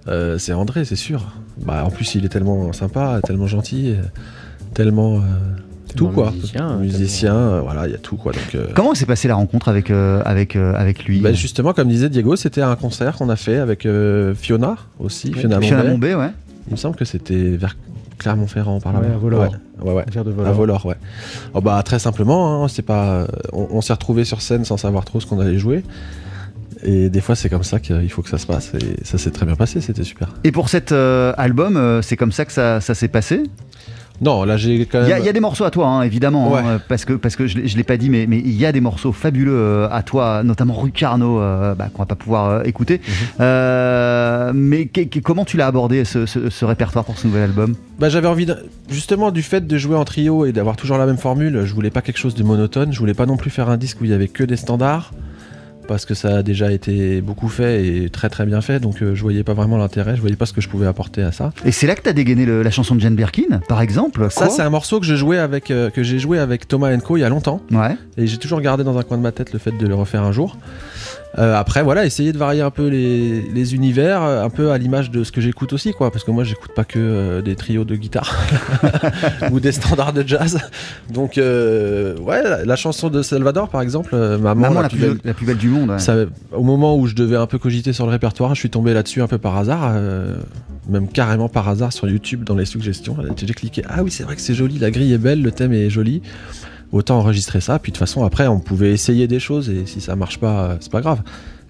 euh, 0.08 0.38
c'est 0.40 0.54
André, 0.54 0.86
c'est 0.86 0.96
sûr. 0.96 1.28
Bah, 1.64 1.84
en 1.86 1.92
plus, 1.92 2.16
il 2.16 2.26
est 2.26 2.30
tellement 2.30 2.74
sympa, 2.74 3.20
tellement 3.24 3.46
gentil, 3.48 3.94
tellement 4.74 5.18
euh, 5.18 5.20
tout 5.96 6.08
quoi. 6.10 6.32
musicien, 6.32 6.78
Musicien, 6.78 7.36
euh, 7.36 7.62
voilà, 7.62 7.88
il 7.88 7.92
y 7.92 7.96
a 7.96 7.98
tout 7.98 8.16
quoi. 8.16 8.32
Donc, 8.32 8.56
euh, 8.56 8.68
Comment 8.76 8.94
s'est 8.96 9.06
passée 9.06 9.28
la 9.28 9.36
rencontre 9.36 9.68
avec, 9.70 9.90
euh, 9.92 10.22
avec, 10.26 10.56
euh, 10.56 10.74
avec 10.76 11.06
lui 11.06 11.20
bah, 11.20 11.34
justement, 11.34 11.74
comme 11.74 11.88
disait 11.88 12.10
Diego, 12.10 12.36
c'était 12.36 12.62
un 12.62 12.76
concert 12.76 13.16
qu'on 13.18 13.30
a 13.30 13.36
fait 13.36 13.58
avec 13.58 13.86
euh, 13.86 14.34
Fiona 14.36 14.76
aussi, 15.00 15.30
Ouais, 15.34 15.40
Fiona 15.40 15.60
Fiona 15.62 15.84
Mombay. 15.84 16.16
Ouais. 16.16 16.30
Il 16.68 16.72
me 16.74 16.78
semble 16.78 16.96
que 16.96 17.06
c'était 17.06 17.56
vers 17.58 17.76
Clermont-Ferrand 18.18 18.80
par 18.80 18.94
là. 18.94 19.00
Ouais, 19.00 19.08
à 19.08 19.18
Volord. 19.18 19.42
Ouais, 19.42 19.50
ouais, 19.82 19.94
ouais. 19.94 20.04
Concert 20.06 20.26
de 20.26 20.32
À. 20.46 20.52
Volord, 20.52 20.86
ouais. 20.86 20.96
Oh, 21.54 21.62
bah, 21.62 21.82
très 21.84 22.00
simplement, 22.00 22.64
hein, 22.64 22.68
c'est 22.68 22.82
pas. 22.82 23.28
On, 23.54 23.68
on 23.72 23.82
s'est 23.82 23.94
retrouvé 23.94 24.26
sur 24.26 24.42
scène 24.42 24.66
sans 24.66 24.78
savoir 24.78 25.06
trop 25.06 25.20
ce 25.20 25.26
qu'on 25.26 25.40
allait 25.40 25.58
jouer. 25.58 25.84
Et 26.84 27.10
des 27.10 27.22
fois, 27.22 27.36
c'est 27.36 27.50
comme 27.50 27.64
ça 27.64 27.80
qu'il 27.80 28.10
faut 28.10 28.22
que 28.22 28.30
ça 28.30 28.38
se 28.38 28.46
passe. 28.46 28.72
Et 28.76 29.04
ça 29.06 29.18
s'est 29.18 29.32
très 29.32 29.46
bien 29.46 29.56
passé, 29.56 29.82
c'était 29.82 30.04
super. 30.04 30.30
Et 30.44 30.52
pour 30.52 30.70
cet 30.70 30.92
euh, 30.92 31.34
album, 31.38 31.76
euh, 31.76 32.02
c'est 32.02 32.16
comme 32.16 32.32
ça 32.32 32.46
que 32.46 32.52
ça, 32.52 32.80
ça 32.80 32.94
s'est 32.96 33.08
passé? 33.10 33.44
Non, 34.22 34.44
là, 34.44 34.58
j'ai 34.58 34.86
quand 34.86 35.00
Il 35.00 35.02
même. 35.02 35.10
y, 35.10 35.14
a- 35.14 35.20
il 35.20 35.26
y 35.26 35.30
a 35.30 35.34
des 35.34 35.40
morceaux 35.40 35.64
à 35.64 35.72
toi, 35.72 35.88
hein, 35.88 36.02
évidemment, 36.04 36.52
Ouais. 36.54 36.60
hein, 36.60 36.82
parce 36.88 37.06
que, 37.06 37.14
parce 37.14 37.36
que 37.36 37.48
je 37.48 37.58
ne 37.58 37.64
l'ai 37.78 37.84
pas 37.84 37.98
dit, 37.98 38.10
mais 38.10 38.26
mais 38.28 38.40
il 38.40 38.52
y 38.54 38.66
a 38.66 38.72
des 38.72 38.82
morceaux 38.82 39.12
fabuleux 39.12 39.54
euh, 39.56 39.88
à 39.92 40.04
toi, 40.04 40.44
notamment 40.44 40.74
Rue 40.74 40.92
Carnot, 40.92 41.40
euh, 41.40 41.74
bah, 41.76 41.88
qu'on 41.94 42.02
va 42.02 42.06
pas 42.06 42.16
pouvoir 42.16 42.50
euh, 42.50 42.64
écouter. 42.64 43.00
Mhm. 43.08 43.14
Euh, 43.42 44.52
mais 44.54 44.86
que- 44.86 45.02
que- 45.02 45.20
comment 45.20 45.46
tu 45.46 45.58
l'as 45.58 45.68
abordé 45.68 46.06
ce, 46.06 46.26
ce- 46.26 46.50
ce 46.50 46.66
répertoire 46.66 47.06
pour 47.06 47.18
ce 47.18 47.28
nouvel 47.28 47.44
album? 47.44 47.76
Bah, 48.00 48.10
j'avais 48.10 48.28
envie 48.28 48.46
de... 48.46 48.56
justement 48.90 49.32
du 49.32 49.42
fait 49.42 49.66
de 49.68 49.78
jouer 49.78 49.96
en 49.96 50.06
trio 50.06 50.46
et 50.46 50.52
d'avoir 50.52 50.76
toujours 50.76 50.98
la 50.98 51.06
même 51.06 51.18
formule. 51.18 51.64
Je 51.66 51.74
voulais 51.74 51.90
pas 51.90 52.02
quelque 52.02 52.18
chose 52.20 52.36
de 52.36 52.44
monotone. 52.44 52.94
Je 52.94 53.00
voulais 53.00 53.14
pas 53.14 53.26
non 53.26 53.38
plus 53.38 53.50
faire 53.50 53.70
un 53.70 53.78
disque 53.78 54.02
où 54.02 54.06
il 54.06 54.12
y 54.12 54.14
avait 54.14 54.28
que 54.28 54.44
des 54.44 54.58
standards 54.58 55.12
parce 55.90 56.06
que 56.06 56.14
ça 56.14 56.38
a 56.38 56.44
déjà 56.44 56.72
été 56.72 57.20
beaucoup 57.20 57.50
fait 57.50 57.84
et 57.86 58.10
très 58.10 58.30
très 58.30 58.46
bien 58.46 58.62
fait. 58.62 58.80
Donc 58.80 59.02
euh, 59.02 59.16
je 59.16 59.22
voyais 59.22 59.44
pas 59.44 59.54
vraiment 59.56 59.78
l'intérêt. 59.78 60.16
Je 60.16 60.22
voyais 60.22 60.36
pas 60.38 60.46
ce 60.46 60.54
que 60.54 60.62
je 60.62 60.70
pouvais 60.70 60.88
apporter 60.88 61.22
à 61.24 61.32
ça. 61.34 61.52
Et 61.66 61.72
c'est 61.74 61.88
là 61.88 61.96
que 61.96 62.02
tu 62.04 62.10
as 62.10 62.14
dégainé 62.14 62.46
le- 62.46 62.62
la 62.64 62.72
chanson 62.72 62.96
de 62.96 63.02
Jane 63.02 63.16
Birkin, 63.16 63.60
par 63.68 63.82
exemple 63.82 64.28
Ça, 64.30 64.48
c'est 64.50 64.62
un 64.62 64.70
morceau 64.70 65.00
que 65.02 65.06
je 65.06 65.16
jouais 65.16 65.40
avec 65.40 65.72
euh, 65.72 65.90
que 65.90 66.04
j'ai 66.04 66.20
joué 66.20 66.40
avec 66.40 66.68
Thomas 66.68 66.96
Co 67.00 67.18
il 67.18 67.22
y 67.22 67.24
a 67.24 67.30
longtemps. 67.30 67.60
Ouais. 67.72 67.98
Et 68.18 68.28
j'ai 68.28 68.38
toujours 68.38 68.62
gardé 68.62 68.84
dans 68.84 68.98
un 68.98 69.04
coin 69.04 69.18
de 69.18 69.24
ma 69.24 69.32
tête 69.32 69.52
le 69.52 69.60
fait 69.60 69.72
de 69.78 69.88
le 69.88 69.96
refaire 69.96 70.24
un 70.24 70.32
jour. 70.32 70.56
Euh, 71.38 71.56
après, 71.56 71.84
voilà, 71.84 72.06
essayer 72.06 72.34
de 72.34 72.38
varier 72.40 72.62
un 72.62 72.72
peu 72.72 72.88
les, 72.88 73.42
les 73.54 73.76
univers, 73.76 74.24
euh, 74.24 74.44
un 74.44 74.50
peu 74.50 74.72
à 74.72 74.78
l'image 74.80 75.12
de 75.12 75.24
ce 75.24 75.32
que 75.32 75.42
j'écoute 75.42 75.74
aussi, 75.74 75.94
quoi. 75.94 76.10
Parce 76.12 76.24
que 76.24 76.32
moi, 76.32 76.44
j'écoute 76.44 76.72
pas 76.76 76.86
que 76.86 76.98
euh, 76.98 77.42
des 77.44 77.56
trios 77.56 77.84
de 77.86 77.96
guitare 77.96 78.36
ou 79.52 79.60
des 79.60 79.72
standards 79.72 80.12
de 80.14 80.28
jazz. 80.28 80.58
Donc, 81.14 81.38
euh, 81.38 82.18
ouais, 82.18 82.42
la, 82.42 82.66
la 82.66 82.76
chanson 82.76 83.10
de 83.10 83.22
Salvador, 83.22 83.70
par 83.70 83.82
exemple, 83.82 84.16
Maman, 84.16 84.56
Maman, 84.56 84.74
la, 84.76 84.82
la, 84.84 84.90
plus 84.90 84.98
belle- 85.00 85.18
la 85.24 85.34
plus 85.36 85.46
belle 85.46 85.58
du 85.58 85.70
monde. 85.70 85.92
ouais. 85.92 86.00
ça, 86.00 86.16
au 86.52 86.64
moment 86.64 86.98
où 86.98 87.06
je 87.06 87.14
devais 87.14 87.36
un 87.38 87.46
peu 87.48 87.60
cogiter 87.60 87.94
sur 87.94 88.06
le 88.06 88.12
répertoire, 88.12 88.56
je 88.56 88.60
suis 88.62 88.70
tombé 88.72 88.94
là-dessus 88.96 89.22
un 89.22 89.28
peu 89.28 89.38
par 89.38 89.56
hasard, 89.56 89.94
même 90.90 91.08
carrément 91.08 91.48
par 91.48 91.70
hasard 91.70 91.94
sur 91.94 92.10
YouTube 92.10 92.44
dans 92.44 92.56
les 92.56 92.66
suggestions. 92.66 93.16
J'ai 93.38 93.54
cliqué, 93.54 93.84
ah 93.88 94.02
oui, 94.04 94.10
c'est 94.10 94.24
vrai 94.24 94.36
que 94.36 94.42
c'est 94.42 94.56
joli, 94.56 94.80
la 94.80 94.90
grille 94.90 95.14
est 95.14 95.18
belle, 95.20 95.44
le 95.44 95.52
thème 95.52 95.74
est 95.74 95.90
joli. 95.92 96.22
Autant 96.92 97.20
enregistrer 97.20 97.62
ça, 97.62 97.78
puis 97.78 97.92
de 97.92 97.98
toute 97.98 98.00
façon, 98.00 98.24
après, 98.24 98.48
on 98.48 98.60
pouvait 98.60 98.92
essayer 98.92 99.28
des 99.28 99.40
choses 99.40 99.70
et 99.70 99.86
si 99.86 100.02
ça 100.02 100.16
marche 100.16 100.40
pas, 100.40 100.64
euh, 100.64 100.76
c'est 100.80 100.92
pas 100.92 101.02
grave. 101.02 101.22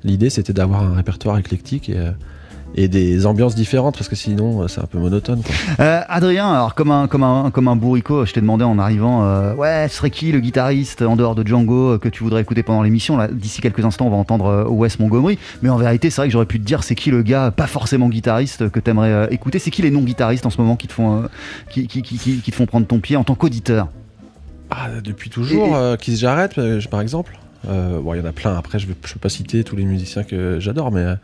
L'idée, 0.06 0.30
c'était 0.30 0.54
d'avoir 0.54 0.82
un 0.84 0.96
répertoire 0.96 1.38
éclectique 1.38 1.90
et, 1.90 1.98
euh, 1.98 2.12
des 2.88 3.26
ambiances 3.26 3.54
différentes 3.56 3.96
parce 3.98 4.08
que 4.08 4.16
sinon 4.16 4.62
euh, 4.62 4.68
c'est 4.70 4.80
un 4.80 4.86
peu 4.86 4.98
monotone. 4.98 5.42
Adrien, 5.78 6.50
alors 6.54 6.74
comme 6.74 6.92
un, 6.92 7.08
comme 7.08 7.24
un, 7.24 7.52
comme 7.52 7.68
un 7.68 7.76
bourricot, 7.76 8.26
je 8.26 8.32
t'ai 8.32 8.40
demandé 8.40 8.64
en 8.64 8.80
arrivant, 8.80 9.54
ouais, 9.56 9.88
ce 9.90 9.98
serait 9.98 10.10
qui 10.12 10.32
le 10.32 10.40
guitariste 10.40 11.02
en 11.02 11.18
dehors 11.18 11.36
de 11.36 11.46
Django 11.46 11.98
que 12.00 12.08
tu 12.08 12.24
voudrais 12.24 12.42
écouter 12.42 12.64
pendant 12.64 12.82
l'émission? 12.84 13.18
D'ici 13.34 13.60
quelques 13.60 13.84
instants, 13.84 14.06
on 14.08 14.12
va 14.12 14.16
entendre 14.18 14.68
Wes 14.70 15.00
Montgomery. 15.00 15.38
Mais 15.62 15.68
en 15.70 15.76
vérité, 15.78 16.10
c'est 16.12 16.22
vrai 16.22 16.28
que 16.28 16.32
j'aurais 16.32 16.46
pu 16.46 16.60
te 16.62 16.66
dire, 16.66 16.84
c'est 16.84 16.96
qui 16.96 17.12
le 17.12 17.24
gars, 17.24 17.52
pas 17.52 17.68
forcément 17.68 18.08
guitariste, 18.08 18.70
que 18.70 18.80
t'aimerais 18.80 19.28
écouter? 19.32 19.60
C'est 19.60 19.72
qui 19.72 19.82
les 19.82 19.92
non-guitaristes 19.92 20.46
en 20.46 20.50
ce 20.50 20.62
moment 20.62 20.78
qui 20.78 20.88
te 20.88 20.94
font, 20.94 21.24
qui, 21.70 21.88
qui- 21.88 22.04
qui 22.04 22.40
te 22.42 22.56
font 22.56 22.66
prendre 22.68 22.88
ton 22.88 23.00
pied 23.00 23.18
en 23.18 23.26
tant 23.26 23.36
qu'auditeur? 23.36 23.90
Ah, 24.72 24.90
depuis 25.04 25.30
toujours, 25.30 25.68
Et- 25.70 25.76
euh, 25.76 25.98
Keith 25.98 26.18
Jarrett 26.18 26.58
euh, 26.58 26.80
par 26.90 27.02
exemple. 27.02 27.38
Euh, 27.68 28.00
bon, 28.00 28.14
il 28.14 28.20
y 28.20 28.22
en 28.22 28.26
a 28.26 28.32
plein. 28.32 28.56
Après, 28.56 28.80
je 28.80 28.88
ne 28.88 28.94
peux 28.94 29.20
pas 29.20 29.30
citer 29.30 29.64
tous 29.64 29.76
les 29.76 29.84
musiciens 29.84 30.24
que 30.24 30.60
j'adore, 30.60 30.92
mais 30.92 31.02
euh, 31.02 31.16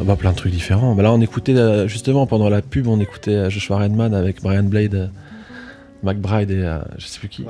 ah 0.00 0.04
bah, 0.04 0.16
plein 0.16 0.32
de 0.32 0.36
trucs 0.36 0.52
différents. 0.52 0.94
Bah, 0.94 1.02
là, 1.04 1.12
on 1.12 1.20
écoutait 1.20 1.54
euh, 1.56 1.86
justement 1.86 2.26
pendant 2.26 2.48
la 2.48 2.60
pub, 2.62 2.88
on 2.88 2.98
écoutait 3.00 3.30
euh, 3.34 3.50
Joshua 3.50 3.78
Redman 3.78 4.14
avec 4.14 4.42
Brian 4.42 4.64
Blade, 4.64 4.94
euh, 4.94 5.06
McBride 6.02 6.50
et 6.50 6.62
euh, 6.64 6.78
je 6.98 7.06
sais 7.06 7.18
plus 7.20 7.28
qui. 7.28 7.46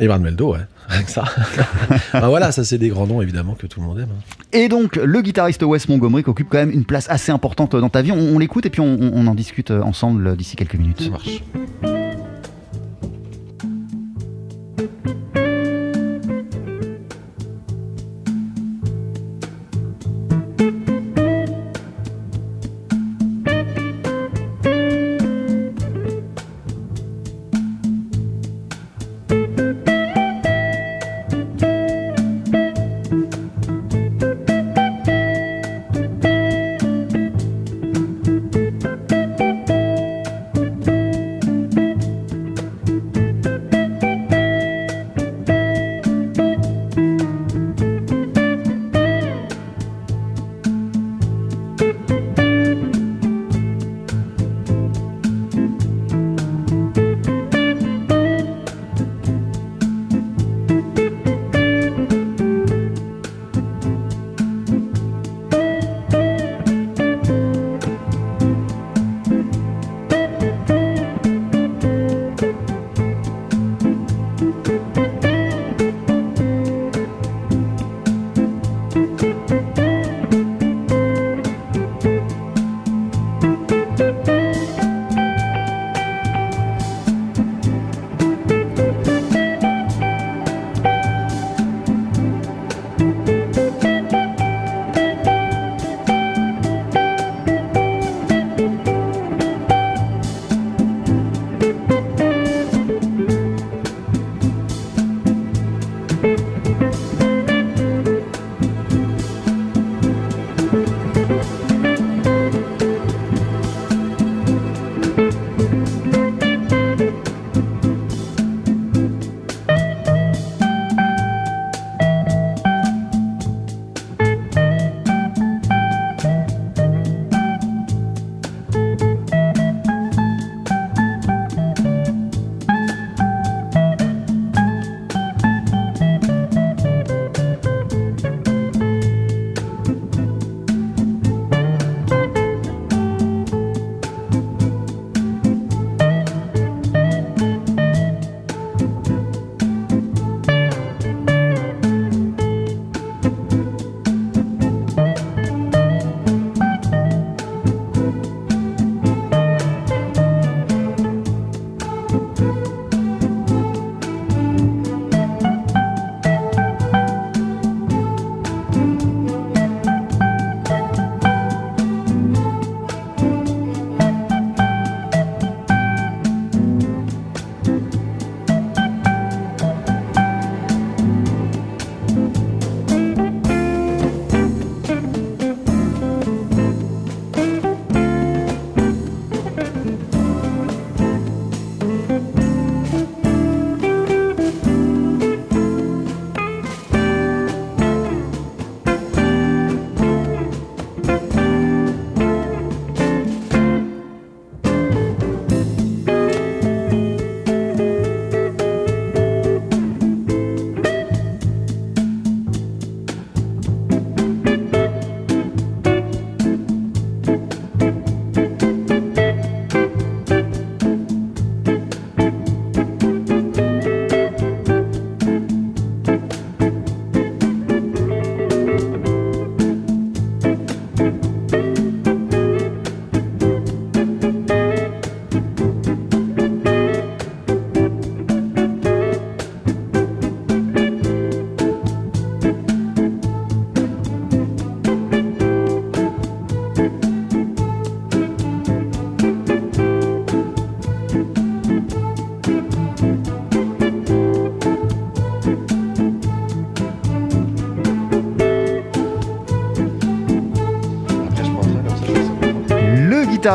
Et 0.00 0.08
Brad 0.08 0.20
Meldo, 0.20 0.52
ouais, 0.54 0.58
que 1.04 1.10
ça. 1.10 1.24
Bah, 2.12 2.28
voilà, 2.28 2.50
ça 2.52 2.64
c'est 2.64 2.76
des 2.78 2.88
grands 2.88 3.06
noms 3.06 3.22
évidemment 3.22 3.54
que 3.54 3.66
tout 3.68 3.80
le 3.80 3.86
monde 3.86 4.00
aime. 4.00 4.08
hein. 4.10 4.34
Et 4.52 4.68
donc, 4.68 4.96
le 4.96 5.20
guitariste 5.22 5.62
Wes 5.62 5.88
Montgomery 5.88 6.24
qui 6.24 6.30
occupe 6.30 6.48
quand 6.50 6.58
même 6.58 6.70
une 6.72 6.84
place 6.84 7.06
assez 7.08 7.30
importante 7.30 7.76
dans 7.76 7.88
ta 7.88 8.02
vie. 8.02 8.10
On, 8.12 8.18
on 8.18 8.38
l'écoute 8.40 8.66
et 8.66 8.70
puis 8.70 8.80
on, 8.80 8.98
on 9.00 9.26
en 9.28 9.34
discute 9.36 9.70
euh, 9.70 9.80
ensemble 9.82 10.26
euh, 10.26 10.34
d'ici 10.36 10.56
quelques 10.56 10.74
minutes. 10.74 11.02
Ça 11.02 11.10
marche. 11.10 11.42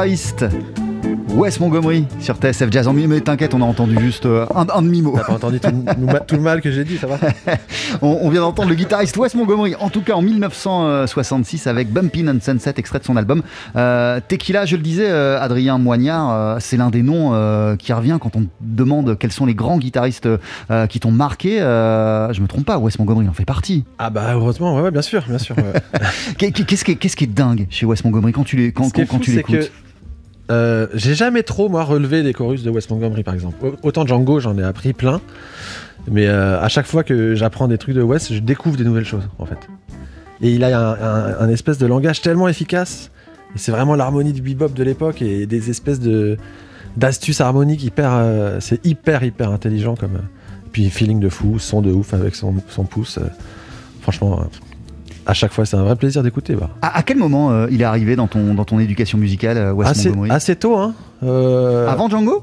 Guitariste 0.04 0.46
Wes 1.36 1.60
Montgomery 1.60 2.06
sur 2.22 2.36
TSF 2.38 2.72
Jazz? 2.72 2.88
En 2.88 2.94
mi- 2.94 3.06
Mais 3.08 3.20
t'inquiète, 3.22 3.54
on 3.54 3.62
a 3.62 3.66
entendu 3.66 3.98
juste 4.00 4.26
euh, 4.26 4.46
un, 4.56 4.66
un 4.74 4.82
demi-mot. 4.82 5.14
T'as 5.16 5.24
pas 5.26 5.34
entendu 5.34 5.60
tout, 5.60 5.70
le 5.70 6.06
ma- 6.06 6.20
tout 6.22 6.36
le 6.36 6.42
mal 6.42 6.62
que 6.62 6.72
j'ai 6.72 6.84
dit, 6.86 6.98
ça 6.98 7.08
va? 7.08 7.18
On, 8.02 8.20
on 8.22 8.30
vient 8.30 8.42
d'entendre 8.42 8.70
le 8.70 8.76
guitariste 8.76 9.18
Wes 9.18 9.34
Montgomery, 9.36 9.76
en 9.80 9.90
tout 9.90 10.02
cas 10.02 10.14
en 10.14 10.22
1966 10.22 11.68
avec 11.68 11.92
Bumpin' 11.92 12.28
and 12.30 12.40
Sunset, 12.42 12.76
extrait 12.78 13.00
de 13.00 13.04
son 13.04 13.18
album. 13.18 13.42
Euh, 13.76 14.20
Tequila, 14.26 14.66
je 14.66 14.76
le 14.78 14.82
disais, 14.82 15.10
euh, 15.10 15.40
Adrien 15.42 15.78
Moignard, 15.80 16.32
euh, 16.32 16.58
c'est 16.60 16.78
l'un 16.78 16.90
des 16.92 17.02
noms 17.04 17.32
qui 17.78 17.92
revient 17.94 18.18
quand 18.22 18.36
on 18.38 18.46
demande 18.62 19.18
quels 19.18 19.32
sont 19.34 19.46
les 19.46 19.56
grands 19.56 19.78
guitaristes 19.80 20.30
qui 20.90 21.00
t'ont 21.00 21.12
marqué. 21.12 21.58
Je 21.60 22.42
me 22.42 22.48
trompe 22.48 22.66
pas, 22.66 22.78
Wes 22.78 22.98
Montgomery? 23.00 23.28
En 23.28 23.34
fait 23.34 23.46
partie. 23.46 23.84
Ah 23.98 24.10
bah 24.10 24.30
heureusement, 24.34 24.76
ouais, 24.76 24.82
ouais, 24.84 24.92
bien 24.92 25.02
sûr, 25.02 25.24
bien 25.28 25.38
sûr. 25.40 25.56
ouais. 25.58 25.82
Qu'est-ce 26.38 26.84
qui, 26.86 26.96
qui 26.98 27.24
est 27.24 27.28
dingue 27.28 27.68
chez 27.70 27.86
Wes 27.86 28.04
Montgomery? 28.06 28.32
Quand 28.34 28.44
tu 28.44 28.56
l'écoutes 28.58 28.94
euh, 30.50 30.88
j'ai 30.94 31.16
jamais 31.16 31.44
trop 31.44 31.70
moi 31.70 31.84
relevé 31.84 32.24
des 32.24 32.34
chorus 32.34 32.64
de 32.64 32.70
Wes 32.70 32.90
Montgomery 32.90 33.24
par 33.24 33.34
exemple. 33.34 33.56
Au- 33.66 33.88
Autant 33.88 34.06
Django, 34.06 34.40
j'en 34.40 34.58
ai 34.58 34.64
appris 34.64 34.94
plein, 34.94 35.22
mais 36.10 36.28
euh, 36.28 36.60
à 36.62 36.68
chaque 36.70 36.86
fois 36.88 37.04
que 37.04 37.36
j'apprends 37.36 37.68
des 37.68 37.78
trucs 37.78 37.96
de 37.96 38.02
Wes, 38.02 38.34
je 38.34 38.40
découvre 38.40 38.78
des 38.78 38.84
nouvelles 38.84 39.06
choses 39.06 39.28
en 39.38 39.46
fait. 39.46 39.58
Et 40.42 40.52
il 40.54 40.64
a 40.64 41.38
un, 41.42 41.50
espèce 41.50 41.78
de 41.78 41.86
langage 41.86 42.22
tellement 42.22 42.48
efficace. 42.48 43.12
Et 43.56 43.58
c'est 43.58 43.72
vraiment 43.72 43.96
l'harmonie 43.96 44.32
du 44.32 44.42
bebop 44.42 44.70
de 44.70 44.84
l'époque 44.84 45.22
et 45.22 45.46
des 45.46 45.70
espèces 45.70 46.00
de 46.00 46.38
d'astuces 46.98 47.42
harmoniques 47.42 47.84
hyper, 47.84 48.12
euh, 48.14 48.58
c'est 48.60 48.84
hyper 48.86 49.24
hyper 49.24 49.52
intelligent 49.52 49.96
comme. 49.96 50.20
puis 50.72 50.90
feeling 50.90 51.20
de 51.20 51.30
fou, 51.30 51.60
son 51.60 51.82
de 51.82 51.92
ouf 51.92 52.14
avec 52.14 52.36
son, 52.36 52.56
son 52.70 52.84
pouce. 52.86 53.20
franchement, 54.02 54.48
à 55.30 55.34
chaque 55.34 55.52
fois 55.52 55.66
c'est 55.66 55.78
un 55.78 55.84
vrai 55.84 55.96
plaisir 55.96 56.24
d'écouter. 56.24 56.56
Bah. 56.56 56.70
à, 56.82 56.98
à 56.98 57.04
quel 57.04 57.18
moment 57.18 57.52
euh, 57.52 57.68
il 57.70 57.82
est 57.82 57.86
arrivé 57.86 58.16
dans 58.16 58.28
ton, 58.28 58.54
dans 58.54 58.66
ton 58.66 58.80
éducation 58.80 59.18
musicale, 59.18 59.58
euh, 59.58 59.72
Wes 59.74 59.88
assez, 59.88 60.10
Montgomery? 60.10 60.32
assez 60.32 60.56
tôt, 60.56 60.78
hein. 60.78 60.94
Euh, 61.24 61.88
Avant 61.88 62.10
Django? 62.10 62.42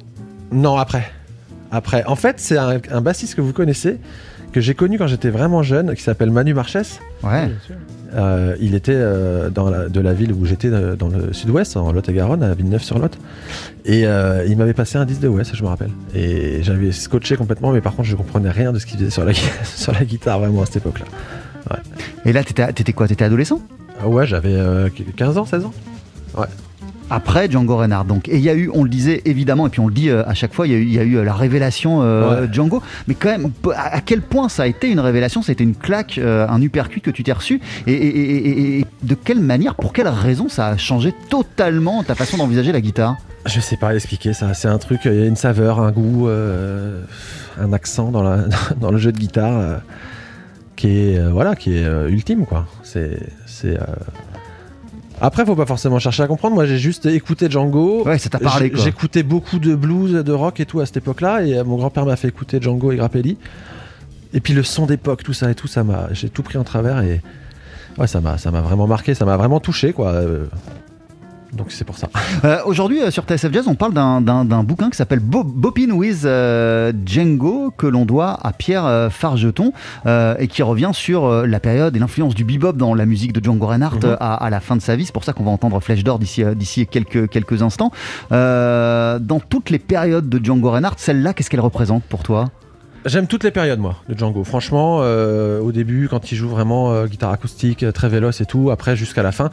Non, 0.53 0.77
après. 0.77 1.11
Après. 1.73 2.05
En 2.07 2.15
fait, 2.17 2.37
c'est 2.39 2.57
un, 2.57 2.79
un 2.93 3.01
bassiste 3.01 3.35
que 3.35 3.41
vous 3.41 3.53
connaissez, 3.53 3.99
que 4.53 4.61
j'ai 4.61 4.75
connu 4.75 4.99
quand 4.99 5.09
j'étais 5.09 5.31
vraiment 5.31 5.63
jeune, 5.63 5.95
qui 5.97 6.03
s'appelle 6.03 6.31
Manu 6.31 6.55
Marches. 6.55 6.77
Ouais. 7.25 7.51
Euh, 8.15 8.55
il 8.61 8.75
était 8.77 8.93
euh, 8.95 9.51
dans 9.51 9.69
la, 9.69 9.89
de 9.89 10.01
la 10.01 10.13
ville 10.15 10.33
où 10.33 10.47
j'étais, 10.47 10.69
euh, 10.69 10.95
dans 10.95 11.09
le 11.09 11.33
sud-ouest, 11.33 11.77
en 11.77 11.91
Lot-et-Garonne, 11.93 12.43
à 12.45 12.55
Villeneuve-sur-Lot. 12.55 13.19
Et 13.85 14.07
euh, 14.07 14.47
il 14.49 14.57
m'avait 14.57 14.73
passé 14.75 14.97
un 14.97 15.05
disque 15.05 15.21
de 15.23 15.29
West, 15.29 15.57
je 15.57 15.63
me 15.65 15.69
rappelle. 15.69 15.91
Et 16.15 16.63
j'avais 16.63 16.93
scotché 16.93 17.37
complètement, 17.37 17.73
mais 17.73 17.81
par 17.81 17.95
contre, 17.97 18.09
je 18.09 18.15
comprenais 18.17 18.51
rien 18.51 18.73
de 18.73 18.79
ce 18.79 18.87
qu'il 18.87 18.99
faisait 18.99 19.11
sur 19.11 19.25
la, 19.25 19.33
sur 19.65 19.93
la 19.93 20.05
guitare, 20.05 20.39
vraiment, 20.39 20.63
à 20.63 20.67
cette 20.67 20.77
époque-là. 20.77 21.07
Et 22.25 22.33
là, 22.33 22.43
t'étais 22.45 22.73
t'étais 22.73 22.93
quoi 22.93 23.09
T'étais 23.09 23.25
adolescent? 23.25 23.61
Ah 24.03 24.09
ouais, 24.09 24.27
j'avais 24.27 24.55
euh, 24.55 24.89
15 25.17 25.39
ans, 25.39 25.45
16 25.47 25.65
ans. 25.65 25.73
après 27.09 27.49
Django 27.51 27.77
Reinhardt. 27.77 28.07
Donc, 28.07 28.29
et 28.29 28.37
il 28.37 28.43
y 28.43 28.51
a 28.51 28.55
eu, 28.55 28.69
on 28.75 28.83
le 28.83 28.91
disait 28.91 29.23
évidemment, 29.25 29.67
et 29.67 29.71
puis 29.71 29.81
on 29.81 29.87
le 29.87 29.95
dit 29.95 30.11
euh, 30.11 30.25
à 30.27 30.35
chaque 30.35 30.53
fois, 30.53 30.67
il 30.67 30.73
y 30.73 30.75
a 30.75 30.79
eu, 30.79 30.83
il 30.83 30.93
y 30.93 30.99
a 30.99 31.03
eu, 31.05 31.17
euh, 31.19 31.25
la 31.25 31.33
révélation 31.35 32.01
euh, 32.03 32.43
Ouais. 32.43 32.49
Django. 32.53 32.83
Mais 33.07 33.15
quand 33.15 33.29
même, 33.31 33.51
à 33.75 33.97
à 33.97 34.01
quel 34.01 34.21
point 34.23 34.49
ça 34.49 34.65
a 34.65 34.67
été 34.67 34.91
une 34.91 35.01
révélation? 35.01 35.41
Ça 35.41 35.51
a 35.51 35.55
été 35.55 35.63
une 35.65 35.77
claque, 35.77 36.19
euh, 36.19 36.47
un 36.49 36.61
uppercut 36.61 37.01
que 37.01 37.11
tu 37.11 37.23
t'es 37.23 37.33
reçu? 37.33 37.61
Et, 37.87 37.93
et- 37.93 38.21
et- 38.21 38.49
et- 38.49 38.79
et 38.81 38.87
de 39.03 39.15
quelle 39.15 39.41
manière, 39.41 39.77
pour 39.77 39.93
quelle 39.93 40.09
raison 40.09 40.49
ça 40.49 40.67
a 40.69 40.77
changé 40.77 41.15
totalement 41.31 42.03
ta 42.03 42.15
façon 42.17 42.37
d'envisager 42.39 42.73
la 42.73 42.81
guitare? 42.81 43.17
Je 43.47 43.61
sais 43.61 43.77
pas 43.77 43.95
expliquer 43.95 44.33
ça. 44.33 44.53
C'est 44.55 44.67
un 44.69 44.79
truc, 44.79 45.01
il 45.05 45.15
y 45.15 45.23
a 45.23 45.27
une 45.27 45.37
saveur, 45.37 45.79
un 45.81 45.93
goût, 45.93 46.27
euh, 46.29 47.01
un 47.61 47.73
accent 47.73 48.11
dans, 48.11 48.23
la, 48.25 48.39
dans 48.81 48.91
le 48.91 48.99
jeu 48.99 49.13
de 49.13 49.19
guitare 49.19 49.57
euh, 49.59 49.77
qui 50.77 50.89
est, 50.89 51.19
euh, 51.19 51.31
voilà, 51.31 51.57
qui 51.57 51.77
est 51.77 51.85
euh, 51.85 52.09
ultime, 52.09 52.47
quoi. 52.47 52.67
C'est. 52.83 53.19
c'est, 53.47 53.77
euh, 53.81 53.85
Après, 55.21 55.45
faut 55.45 55.57
pas 55.57 55.67
forcément 55.67 55.99
chercher 55.99 56.23
à 56.23 56.27
comprendre. 56.27 56.55
Moi, 56.55 56.67
j'ai 56.67 56.79
juste 56.79 57.07
écouté 57.07 57.51
Django. 57.51 58.05
Ouais, 58.05 58.19
ça 58.19 58.29
t'a 58.29 58.39
parlé 58.39 58.71
quoi. 58.71 58.81
J'écoutais 58.85 59.23
beaucoup 59.23 59.59
de 59.59 59.75
blues, 59.75 60.13
de 60.13 60.33
rock 60.33 60.61
et 60.61 60.67
tout 60.67 60.81
à 60.81 60.87
cette 60.87 60.99
époque-là. 60.99 61.43
Et 61.45 61.57
euh, 61.57 61.65
mon 61.65 61.77
grand-père 61.77 62.05
m'a 62.05 62.17
fait 62.17 62.29
écouter 62.29 62.59
Django 62.61 62.93
et 62.93 62.97
Grappelli. 62.97 63.39
Et 64.35 64.41
puis 64.41 64.53
le 64.53 64.63
son 64.63 64.87
d'époque, 64.87 65.23
tout 65.23 65.33
ça 65.33 65.51
et 65.51 65.55
tout, 65.55 65.67
ça 65.67 65.83
m'a. 65.83 66.09
J'ai 66.13 66.29
tout 66.29 66.43
pris 66.43 66.59
en 66.59 66.65
travers 66.65 67.01
et. 67.03 67.23
Ouais, 67.99 68.07
ça 68.07 68.21
m'a, 68.21 68.37
ça 68.37 68.51
m'a 68.51 68.61
vraiment 68.61 68.87
marqué, 68.87 69.15
ça 69.15 69.25
m'a 69.25 69.39
vraiment 69.39 69.59
touché, 69.59 69.95
quoi. 69.95 70.23
Donc 71.53 71.71
c'est 71.71 71.85
pour 71.85 71.97
ça. 71.97 72.09
Euh, 72.45 72.59
Aujourd'hui, 72.67 73.01
euh, 73.03 73.11
sur 73.11 73.25
TSF 73.25 73.53
Jazz, 73.53 73.65
on 73.69 73.75
parle 73.75 73.95
d'un- 73.95 74.63
bouquin 74.65 74.91
qui 74.91 74.97
s'appelle 74.97 75.21
Bo- 75.21 75.45
Bopin 75.45 75.91
with 75.91 76.25
euh, 76.25 76.93
Django, 77.07 77.73
que 77.77 77.87
l'on 77.87 78.05
doit 78.05 78.39
à 78.43 78.53
Pierre 78.53 79.09
Fargeton, 79.11 79.73
et 80.39 80.49
qui 80.49 80.63
revient 80.63 80.91
sur 80.93 81.47
la 81.47 81.61
période 81.61 81.97
et 81.97 81.99
l'influence 81.99 82.35
du 82.35 82.45
bebop 82.45 82.73
dans 82.73 82.95
la 82.95 83.07
musique 83.07 83.33
de 83.33 83.43
Django 83.43 83.67
Reinhardt 83.67 84.05
Mhm. 84.07 84.17
à, 84.21 84.35
à 84.35 84.51
la 84.51 84.61
fin 84.61 84.77
de 84.77 84.83
sa 84.83 84.97
vie. 84.97 85.05
C'est 85.07 85.13
pour 85.15 85.25
ça 85.25 85.33
qu'on 85.33 85.45
va 85.45 85.51
entendre 85.51 85.81
Flèche 85.81 86.05
d'or 86.05 86.19
d'ici 86.19 86.43
d'ici 86.55 86.87
quelques, 86.87 87.29
quelques 87.29 87.63
instants. 87.63 87.91
Dans 88.31 89.41
toutes 89.49 89.71
les 89.71 89.79
périodes 89.79 90.29
de 90.29 90.45
Django 90.45 90.71
Reinhardt, 90.71 90.97
celle-là, 90.99 91.33
qu'est-ce 91.35 91.51
qu'elle 91.51 91.61
représente 91.61 92.03
pour 92.05 92.23
toi? 92.23 92.47
J'aime 93.07 93.27
toutes 93.29 93.45
les 93.45 93.51
périodes, 93.53 93.79
moi, 93.79 93.97
de 94.09 94.19
Django. 94.19 94.43
Franchement, 94.45 94.99
euh, 95.01 95.61
au 95.61 95.71
début, 95.71 96.09
quand 96.09 96.33
il 96.33 96.35
joue 96.37 96.49
vraiment 96.49 96.93
euh, 96.93 97.07
guitare 97.07 97.31
acoustique, 97.31 97.83
euh, 97.85 97.93
très 97.93 98.09
véloce 98.09 98.41
et 98.41 98.47
tout, 98.47 98.71
après 98.71 98.97
jusqu'à 98.97 99.23
la 99.23 99.31
fin. 99.33 99.51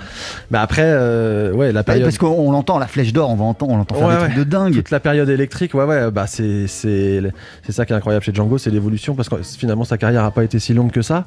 Mais 0.49 0.57
après, 0.57 0.81
euh, 0.85 1.51
ouais, 1.53 1.71
la 1.71 1.81
Ouais, 1.81 1.83
période. 1.83 2.03
Parce 2.05 2.17
qu'on 2.17 2.51
l'entend, 2.51 2.79
la 2.79 2.87
Flèche 2.87 3.13
d'or, 3.13 3.29
on 3.29 3.35
va 3.35 3.43
entendre, 3.45 3.73
on 3.73 3.77
l'entend 3.77 3.95
faire 3.95 4.07
Ouais, 4.07 4.15
des 4.15 4.19
trucs 4.23 4.35
de 4.37 4.43
dingue. 4.43 4.73
Toute 4.73 4.89
la 4.91 4.99
période 4.99 5.29
électrique, 5.29 5.73
ouais, 5.75 5.83
ouais, 5.85 6.09
bah 6.11 6.25
c'est 6.27 6.67
c'est 6.67 7.21
c'est 7.63 7.71
ça 7.71 7.85
qui 7.85 7.93
est 7.93 7.95
incroyable 7.95 8.25
chez 8.25 8.33
Django, 8.33 8.57
c'est 8.57 8.71
l'évolution 8.71 9.13
parce 9.13 9.29
que 9.29 9.35
finalement 9.43 9.83
sa 9.83 9.97
carrière 9.97 10.23
a 10.23 10.31
pas 10.31 10.43
été 10.43 10.57
si 10.59 10.73
longue 10.73 10.91
que 10.91 11.01
ça. 11.03 11.25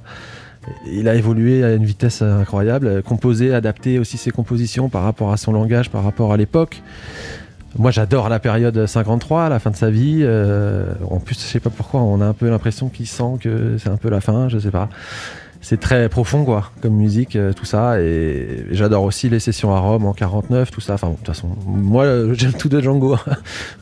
Il 0.91 1.09
a 1.09 1.15
évolué 1.15 1.63
à 1.63 1.75
une 1.75 1.85
vitesse 1.85 2.23
incroyable, 2.23 3.03
composé, 3.05 3.55
adapté 3.55 4.01
aussi 4.01 4.17
ses 4.19 4.33
compositions 4.33 4.89
par 4.89 5.05
rapport 5.05 5.33
à 5.33 5.37
son 5.37 5.53
langage, 5.53 5.91
par 5.91 6.03
rapport 6.03 6.33
à 6.33 6.37
l'époque. 6.37 6.83
Moi, 7.79 7.91
j'adore 7.91 8.29
la 8.29 8.39
période 8.39 8.87
53, 8.87 9.49
la 9.49 9.59
fin 9.59 9.71
de 9.71 9.77
sa 9.77 9.91
vie. 9.91 10.21
euh, 10.23 10.87
en 11.11 11.21
plus, 11.21 11.35
je 11.35 11.41
sais 11.47 11.61
pas 11.61 11.71
pourquoi, 11.71 12.01
on 12.01 12.21
a 12.21 12.27
un 12.27 12.33
peu 12.33 12.49
l'impression 12.49 12.89
qu'il 12.89 13.07
sent 13.07 13.39
que 13.41 13.77
c'est 13.79 13.91
un 13.91 13.97
peu 13.97 14.09
la 14.09 14.21
fin, 14.21 14.49
je 14.49 14.59
sais 14.59 14.71
pas. 14.71 14.89
C'est 15.61 15.81
très 15.81 16.09
profond, 16.09 16.45
quoi, 16.45 16.71
comme 16.81 16.95
musique, 16.95 17.35
euh, 17.35 17.53
tout 17.53 17.65
ça. 17.65 18.01
Et 18.01 18.67
j'adore 18.71 19.03
aussi 19.03 19.29
les 19.29 19.41
sessions 19.41 19.75
à 19.75 19.81
Rome 19.81 20.07
en 20.07 20.13
49, 20.13 20.71
tout 20.71 20.81
ça. 20.81 20.95
Enfin, 20.95 21.09
bon, 21.09 21.15
de 21.15 21.19
toute 21.19 21.27
façon, 21.27 21.49
moi, 21.67 22.05
euh, 22.05 22.35
j'aime 22.39 22.53
tout 22.53 22.69
de 22.69 22.81
Django. 22.81 23.17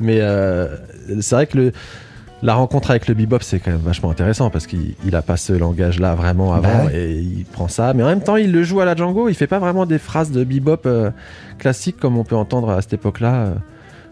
Mais 0.01 0.19
euh, 0.21 0.69
c'est 1.21 1.35
vrai 1.35 1.47
que 1.47 1.59
le, 1.59 1.73
la 2.43 2.55
rencontre 2.55 2.91
avec 2.91 3.07
le 3.07 3.15
bebop, 3.15 3.41
c'est 3.43 3.59
quand 3.59 3.71
même 3.71 3.81
vachement 3.81 4.11
intéressant 4.11 4.51
parce 4.51 4.67
qu'il 4.67 4.95
il 5.05 5.15
a 5.15 5.23
pas 5.23 5.37
ce 5.37 5.53
langage-là 5.53 6.15
vraiment 6.15 6.55
avant 6.55 6.85
Bah 6.87 6.91
et 6.95 7.19
il 7.19 7.45
prend 7.45 7.69
ça. 7.69 7.93
Mais 7.93 8.03
en 8.03 8.07
même 8.07 8.23
temps, 8.23 8.37
il 8.37 8.51
le 8.51 8.63
joue 8.63 8.81
à 8.81 8.85
la 8.85 8.95
Django. 8.97 9.29
Il 9.29 9.35
fait 9.35 9.47
pas 9.47 9.59
vraiment 9.59 9.85
des 9.85 9.99
phrases 9.99 10.31
de 10.31 10.43
bebop 10.43 10.89
classiques 11.59 11.99
comme 11.99 12.17
on 12.17 12.25
peut 12.25 12.37
entendre 12.37 12.71
à 12.71 12.81
cette 12.81 12.95
époque-là. 12.95 13.55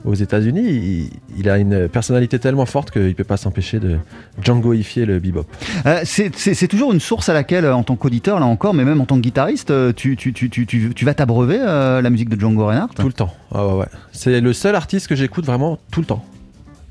Aux 0.05 0.15
États-Unis, 0.15 0.63
il, 0.65 1.11
il 1.39 1.49
a 1.49 1.59
une 1.59 1.89
personnalité 1.89 2.39
tellement 2.39 2.67
forte 2.67 2.91
qu'il 2.91 3.15
peut 3.15 3.25
pas 3.25 3.37
s'empêcher 3.37 3.79
de 3.81 3.99
Djangoifier 4.43 5.05
le 5.07 5.19
bebop. 5.21 5.47
Euh, 5.87 6.01
c'est- 6.05 6.67
toujours 6.69 6.93
une 6.93 7.01
source 7.01 7.29
à 7.29 7.35
laquelle, 7.35 7.65
euh, 7.65 7.75
en 7.75 7.83
tant 7.83 7.97
qu'auditeur, 7.97 8.41
là 8.41 8.47
encore, 8.47 8.75
mais 8.75 8.85
même 8.85 9.01
en 9.01 9.05
tant 9.05 9.17
que 9.17 9.21
guitariste, 9.21 9.71
euh, 9.71 9.93
tu, 9.95 10.17
tu, 10.17 10.33
tu, 10.33 10.51
tu, 10.51 10.67
tu, 10.67 10.93
tu 10.95 11.05
vas 11.05 11.15
t'abreuver 11.15 11.59
euh, 11.61 12.01
la 12.03 12.11
musique 12.11 12.29
de 12.29 12.39
Django 12.41 12.67
Reinhardt 12.67 12.95
Tout 12.97 13.07
le 13.07 13.13
temps. 13.13 13.33
Ah 13.55 13.67
ouais, 13.69 13.75
ouais. 13.81 13.87
C'est 14.13 14.41
le 14.41 14.53
seul 14.53 14.75
artiste 14.75 15.07
que 15.09 15.15
j'écoute 15.15 15.45
vraiment 15.47 15.79
tout 15.91 16.01
le 16.01 16.07
temps. 16.07 16.25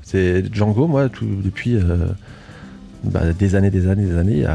C'est 0.02 0.44
Django, 0.54 0.86
moi, 0.86 1.08
tout- 1.08 1.26
depuis 1.44 1.76
euh, 1.76 2.06
bah, 3.04 3.32
des 3.38 3.54
années, 3.54 3.70
des 3.70 3.88
années, 3.88 4.04
des 4.06 4.16
années. 4.16 4.46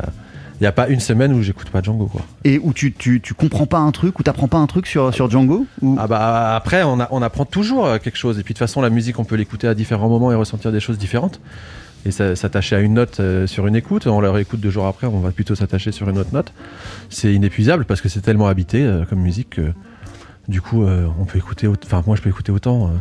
Il 0.60 0.63
y 0.63 0.67
a 0.67 0.72
pas 0.72 0.88
une 0.88 1.00
semaine 1.00 1.34
où 1.34 1.41
j'écoute 1.41 1.70
pas 1.70 1.82
Django, 1.82 2.08
quoi. 2.08 2.22
Et 2.43 2.60
où 2.60 2.74
tu, 2.74 2.91
tu, 2.93 3.22
tu 3.22 3.34
comprends 3.34 3.65
pas 3.67 3.78
un 3.80 3.91
truc, 3.91 4.20
ou 4.20 4.24
t'apprends 4.24 4.48
pas 4.48 4.58
un 4.58 4.67
truc 4.67 4.88
sur, 4.88 5.13
sur 5.13 5.30
Django 5.30 5.65
ou... 5.82 5.96
Ah 6.00 6.08
bah 6.08 6.56
après, 6.56 6.84
on, 6.84 7.00
a- 7.00 7.08
on 7.12 7.22
apprend 7.22 7.46
toujours 7.46 7.86
euh, 7.86 7.98
quelque 8.00 8.17
chose. 8.17 8.39
Et 8.39 8.43
puis 8.43 8.54
de 8.54 8.58
toute 8.58 8.67
façon, 8.67 8.82
la 8.82 8.89
musique, 8.89 9.20
on 9.20 9.24
peut 9.24 9.36
l'écouter 9.36 9.67
à 9.67 9.74
différents 9.76 10.10
moments 10.10 10.32
et 10.32 10.36
ressentir 10.36 10.72
des 10.72 10.80
choses 10.80 10.98
différentes. 10.98 11.39
Et 12.06 12.12
s'attacher 12.12 12.76
à 12.76 12.80
une 12.80 12.93
note 12.93 13.20
euh, 13.20 13.48
sur 13.48 13.67
une 13.67 13.76
écoute, 13.76 14.08
on 14.08 14.22
leur 14.22 14.38
écoute 14.38 14.62
deux 14.62 14.70
jours 14.70 14.86
après, 14.86 15.08
on 15.08 15.20
va 15.20 15.32
plutôt 15.32 15.56
s'attacher 15.56 15.91
sur 15.91 16.08
une 16.10 16.17
autre 16.17 16.30
note. 16.34 16.54
C'est 17.10 17.34
inépuisable 17.34 17.84
parce 17.86 18.00
que 18.02 18.08
c'est 18.08 18.22
tellement 18.22 18.48
habité 18.48 18.84
euh, 18.84 19.04
comme 19.04 19.20
musique 19.20 19.50
que 19.52 19.74
du 20.48 20.62
coup, 20.62 20.84
euh, 20.86 21.08
on 21.20 21.26
peut 21.26 21.38
écouter, 21.38 21.67
enfin 21.67 22.02
moi 22.08 22.15
je 22.15 22.22
peux 22.22 22.30
écouter 22.30 22.54
autant 22.54 22.91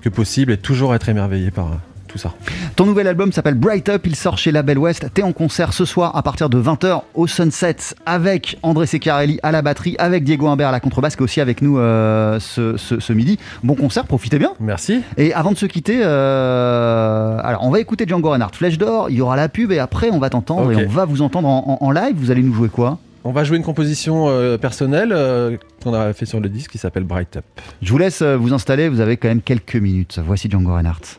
que 0.00 0.08
possible 0.08 0.52
et 0.52 0.56
toujours 0.56 0.94
être 0.94 1.08
émerveillé 1.10 1.50
par 1.50 1.78
tout 2.08 2.18
ça. 2.18 2.32
Ton 2.76 2.86
nouvel 2.86 3.06
album 3.06 3.30
s'appelle 3.32 3.54
Bright 3.54 3.88
Up, 3.88 4.06
il 4.06 4.16
sort 4.16 4.36
chez 4.38 4.50
Label 4.50 4.78
West. 4.78 5.06
T'es 5.14 5.22
en 5.22 5.32
concert 5.32 5.72
ce 5.72 5.84
soir 5.84 6.16
à 6.16 6.22
partir 6.22 6.48
de 6.50 6.60
20h 6.60 7.02
au 7.14 7.26
Sunset 7.26 7.76
avec 8.06 8.58
André 8.62 8.86
Secarelli 8.86 9.38
à 9.42 9.52
la 9.52 9.62
batterie, 9.62 9.94
avec 9.98 10.24
Diego 10.24 10.48
Humbert 10.48 10.68
à 10.68 10.72
la 10.72 10.80
contrebasse, 10.80 11.14
qui 11.16 11.22
est 11.22 11.24
aussi 11.24 11.40
avec 11.40 11.62
nous 11.62 11.78
euh, 11.78 12.40
ce, 12.40 12.76
ce- 12.76 12.98
ce 12.98 13.12
midi. 13.12 13.38
Bon 13.62 13.74
concert, 13.74 14.04
profitez 14.06 14.38
bien. 14.38 14.52
Merci. 14.58 15.02
Et 15.16 15.32
avant 15.34 15.52
de 15.52 15.56
se 15.56 15.66
quitter, 15.66 16.00
euh, 16.02 17.38
alors 17.42 17.64
on 17.64 17.70
va 17.70 17.80
écouter 17.80 18.04
Django 18.06 18.30
Reinhardt, 18.30 18.54
Flèche 18.56 18.78
d'or, 18.78 19.10
il 19.10 19.16
y 19.16 19.20
aura 19.20 19.36
la 19.36 19.48
pub 19.48 19.70
et 19.72 19.78
après 19.78 20.10
on 20.10 20.18
va 20.18 20.30
t'entendre 20.30 20.72
et 20.72 20.86
on 20.86 20.88
va 20.88 21.04
vous 21.04 21.22
entendre 21.22 21.48
en, 21.48 21.78
en- 21.80 21.86
en 21.86 21.90
live. 21.90 22.14
Vous 22.16 22.30
allez 22.30 22.42
nous 22.42 22.54
jouer 22.54 22.68
quoi? 22.68 22.98
On 23.24 23.32
va 23.32 23.44
jouer 23.44 23.56
une 23.58 23.64
composition 23.64 24.26
euh, 24.28 24.56
personnelle 24.56 25.10
euh, 25.12 25.56
qu'on 25.82 25.92
a 25.92 26.12
fait 26.12 26.24
sur 26.24 26.40
le 26.40 26.48
disque 26.48 26.70
qui 26.70 26.78
s'appelle 26.78 27.04
Bright 27.04 27.36
Up. 27.36 27.44
Je 27.82 27.90
vous 27.90 27.98
laisse 27.98 28.22
euh, 28.22 28.36
vous 28.36 28.54
installer, 28.54 28.88
vous 28.88 29.00
avez 29.00 29.16
quand 29.16 29.28
même 29.28 29.42
quelques 29.42 29.76
minutes. 29.76 30.18
Voici 30.24 30.48
Django 30.48 30.72
Reinhardt. 30.72 31.18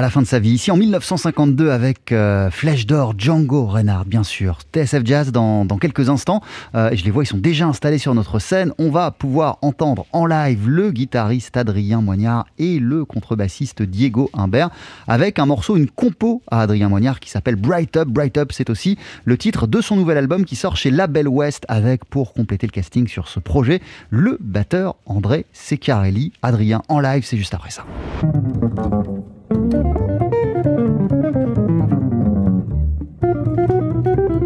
À 0.00 0.02
la 0.02 0.08
fin 0.08 0.22
de 0.22 0.26
sa 0.26 0.38
vie, 0.38 0.52
ici 0.52 0.70
en 0.70 0.78
1952 0.78 1.70
avec 1.70 2.10
euh, 2.10 2.50
Flèche 2.50 2.86
d'or, 2.86 3.12
Django 3.18 3.66
Reinhardt, 3.66 4.06
bien 4.06 4.22
sûr. 4.22 4.60
TSF 4.72 5.02
Jazz 5.04 5.30
dans, 5.30 5.66
quelques 5.78 6.08
instants. 6.08 6.40
Euh, 6.74 6.88
je 6.94 7.04
les 7.04 7.10
vois, 7.10 7.24
ils 7.24 7.26
sont 7.26 7.36
déjà 7.36 7.66
installés 7.66 7.98
sur 7.98 8.14
notre 8.14 8.38
scène. 8.38 8.72
On 8.78 8.88
va 8.88 9.10
pouvoir 9.10 9.58
entendre 9.60 10.06
en 10.12 10.24
live 10.24 10.70
le 10.70 10.90
guitariste 10.90 11.54
Adrien 11.58 12.00
Moignard 12.00 12.46
et 12.56 12.78
le 12.78 13.04
contrebassiste 13.04 13.82
Diego 13.82 14.30
Humbert 14.32 14.70
avec 15.06 15.38
un 15.38 15.44
morceau, 15.44 15.76
une 15.76 15.90
compo 15.90 16.40
à 16.50 16.62
Adrien 16.62 16.88
Moignard 16.88 17.20
qui 17.20 17.28
s'appelle 17.28 17.56
Bright 17.56 17.98
Up. 17.98 18.08
Bright 18.08 18.38
Up, 18.38 18.52
c'est 18.52 18.70
aussi 18.70 18.96
le 19.26 19.36
titre 19.36 19.66
de 19.66 19.82
son 19.82 19.96
nouvel 19.96 20.16
album 20.16 20.46
qui 20.46 20.56
sort 20.56 20.78
chez 20.78 20.90
Label 20.90 21.28
West 21.28 21.66
avec, 21.68 22.06
pour 22.06 22.32
compléter 22.32 22.66
le 22.66 22.72
casting 22.72 23.06
sur 23.06 23.28
ce 23.28 23.38
projet, 23.38 23.82
le 24.08 24.38
batteur 24.40 24.96
André 25.04 25.44
Secchiarelli. 25.52 26.32
Adrien 26.40 26.80
en 26.88 27.00
live, 27.00 27.22
c'est 27.26 27.36
juste 27.36 27.52
après 27.52 27.70
ça. 27.70 27.84
Thank 29.72 29.98
you. 34.28 34.39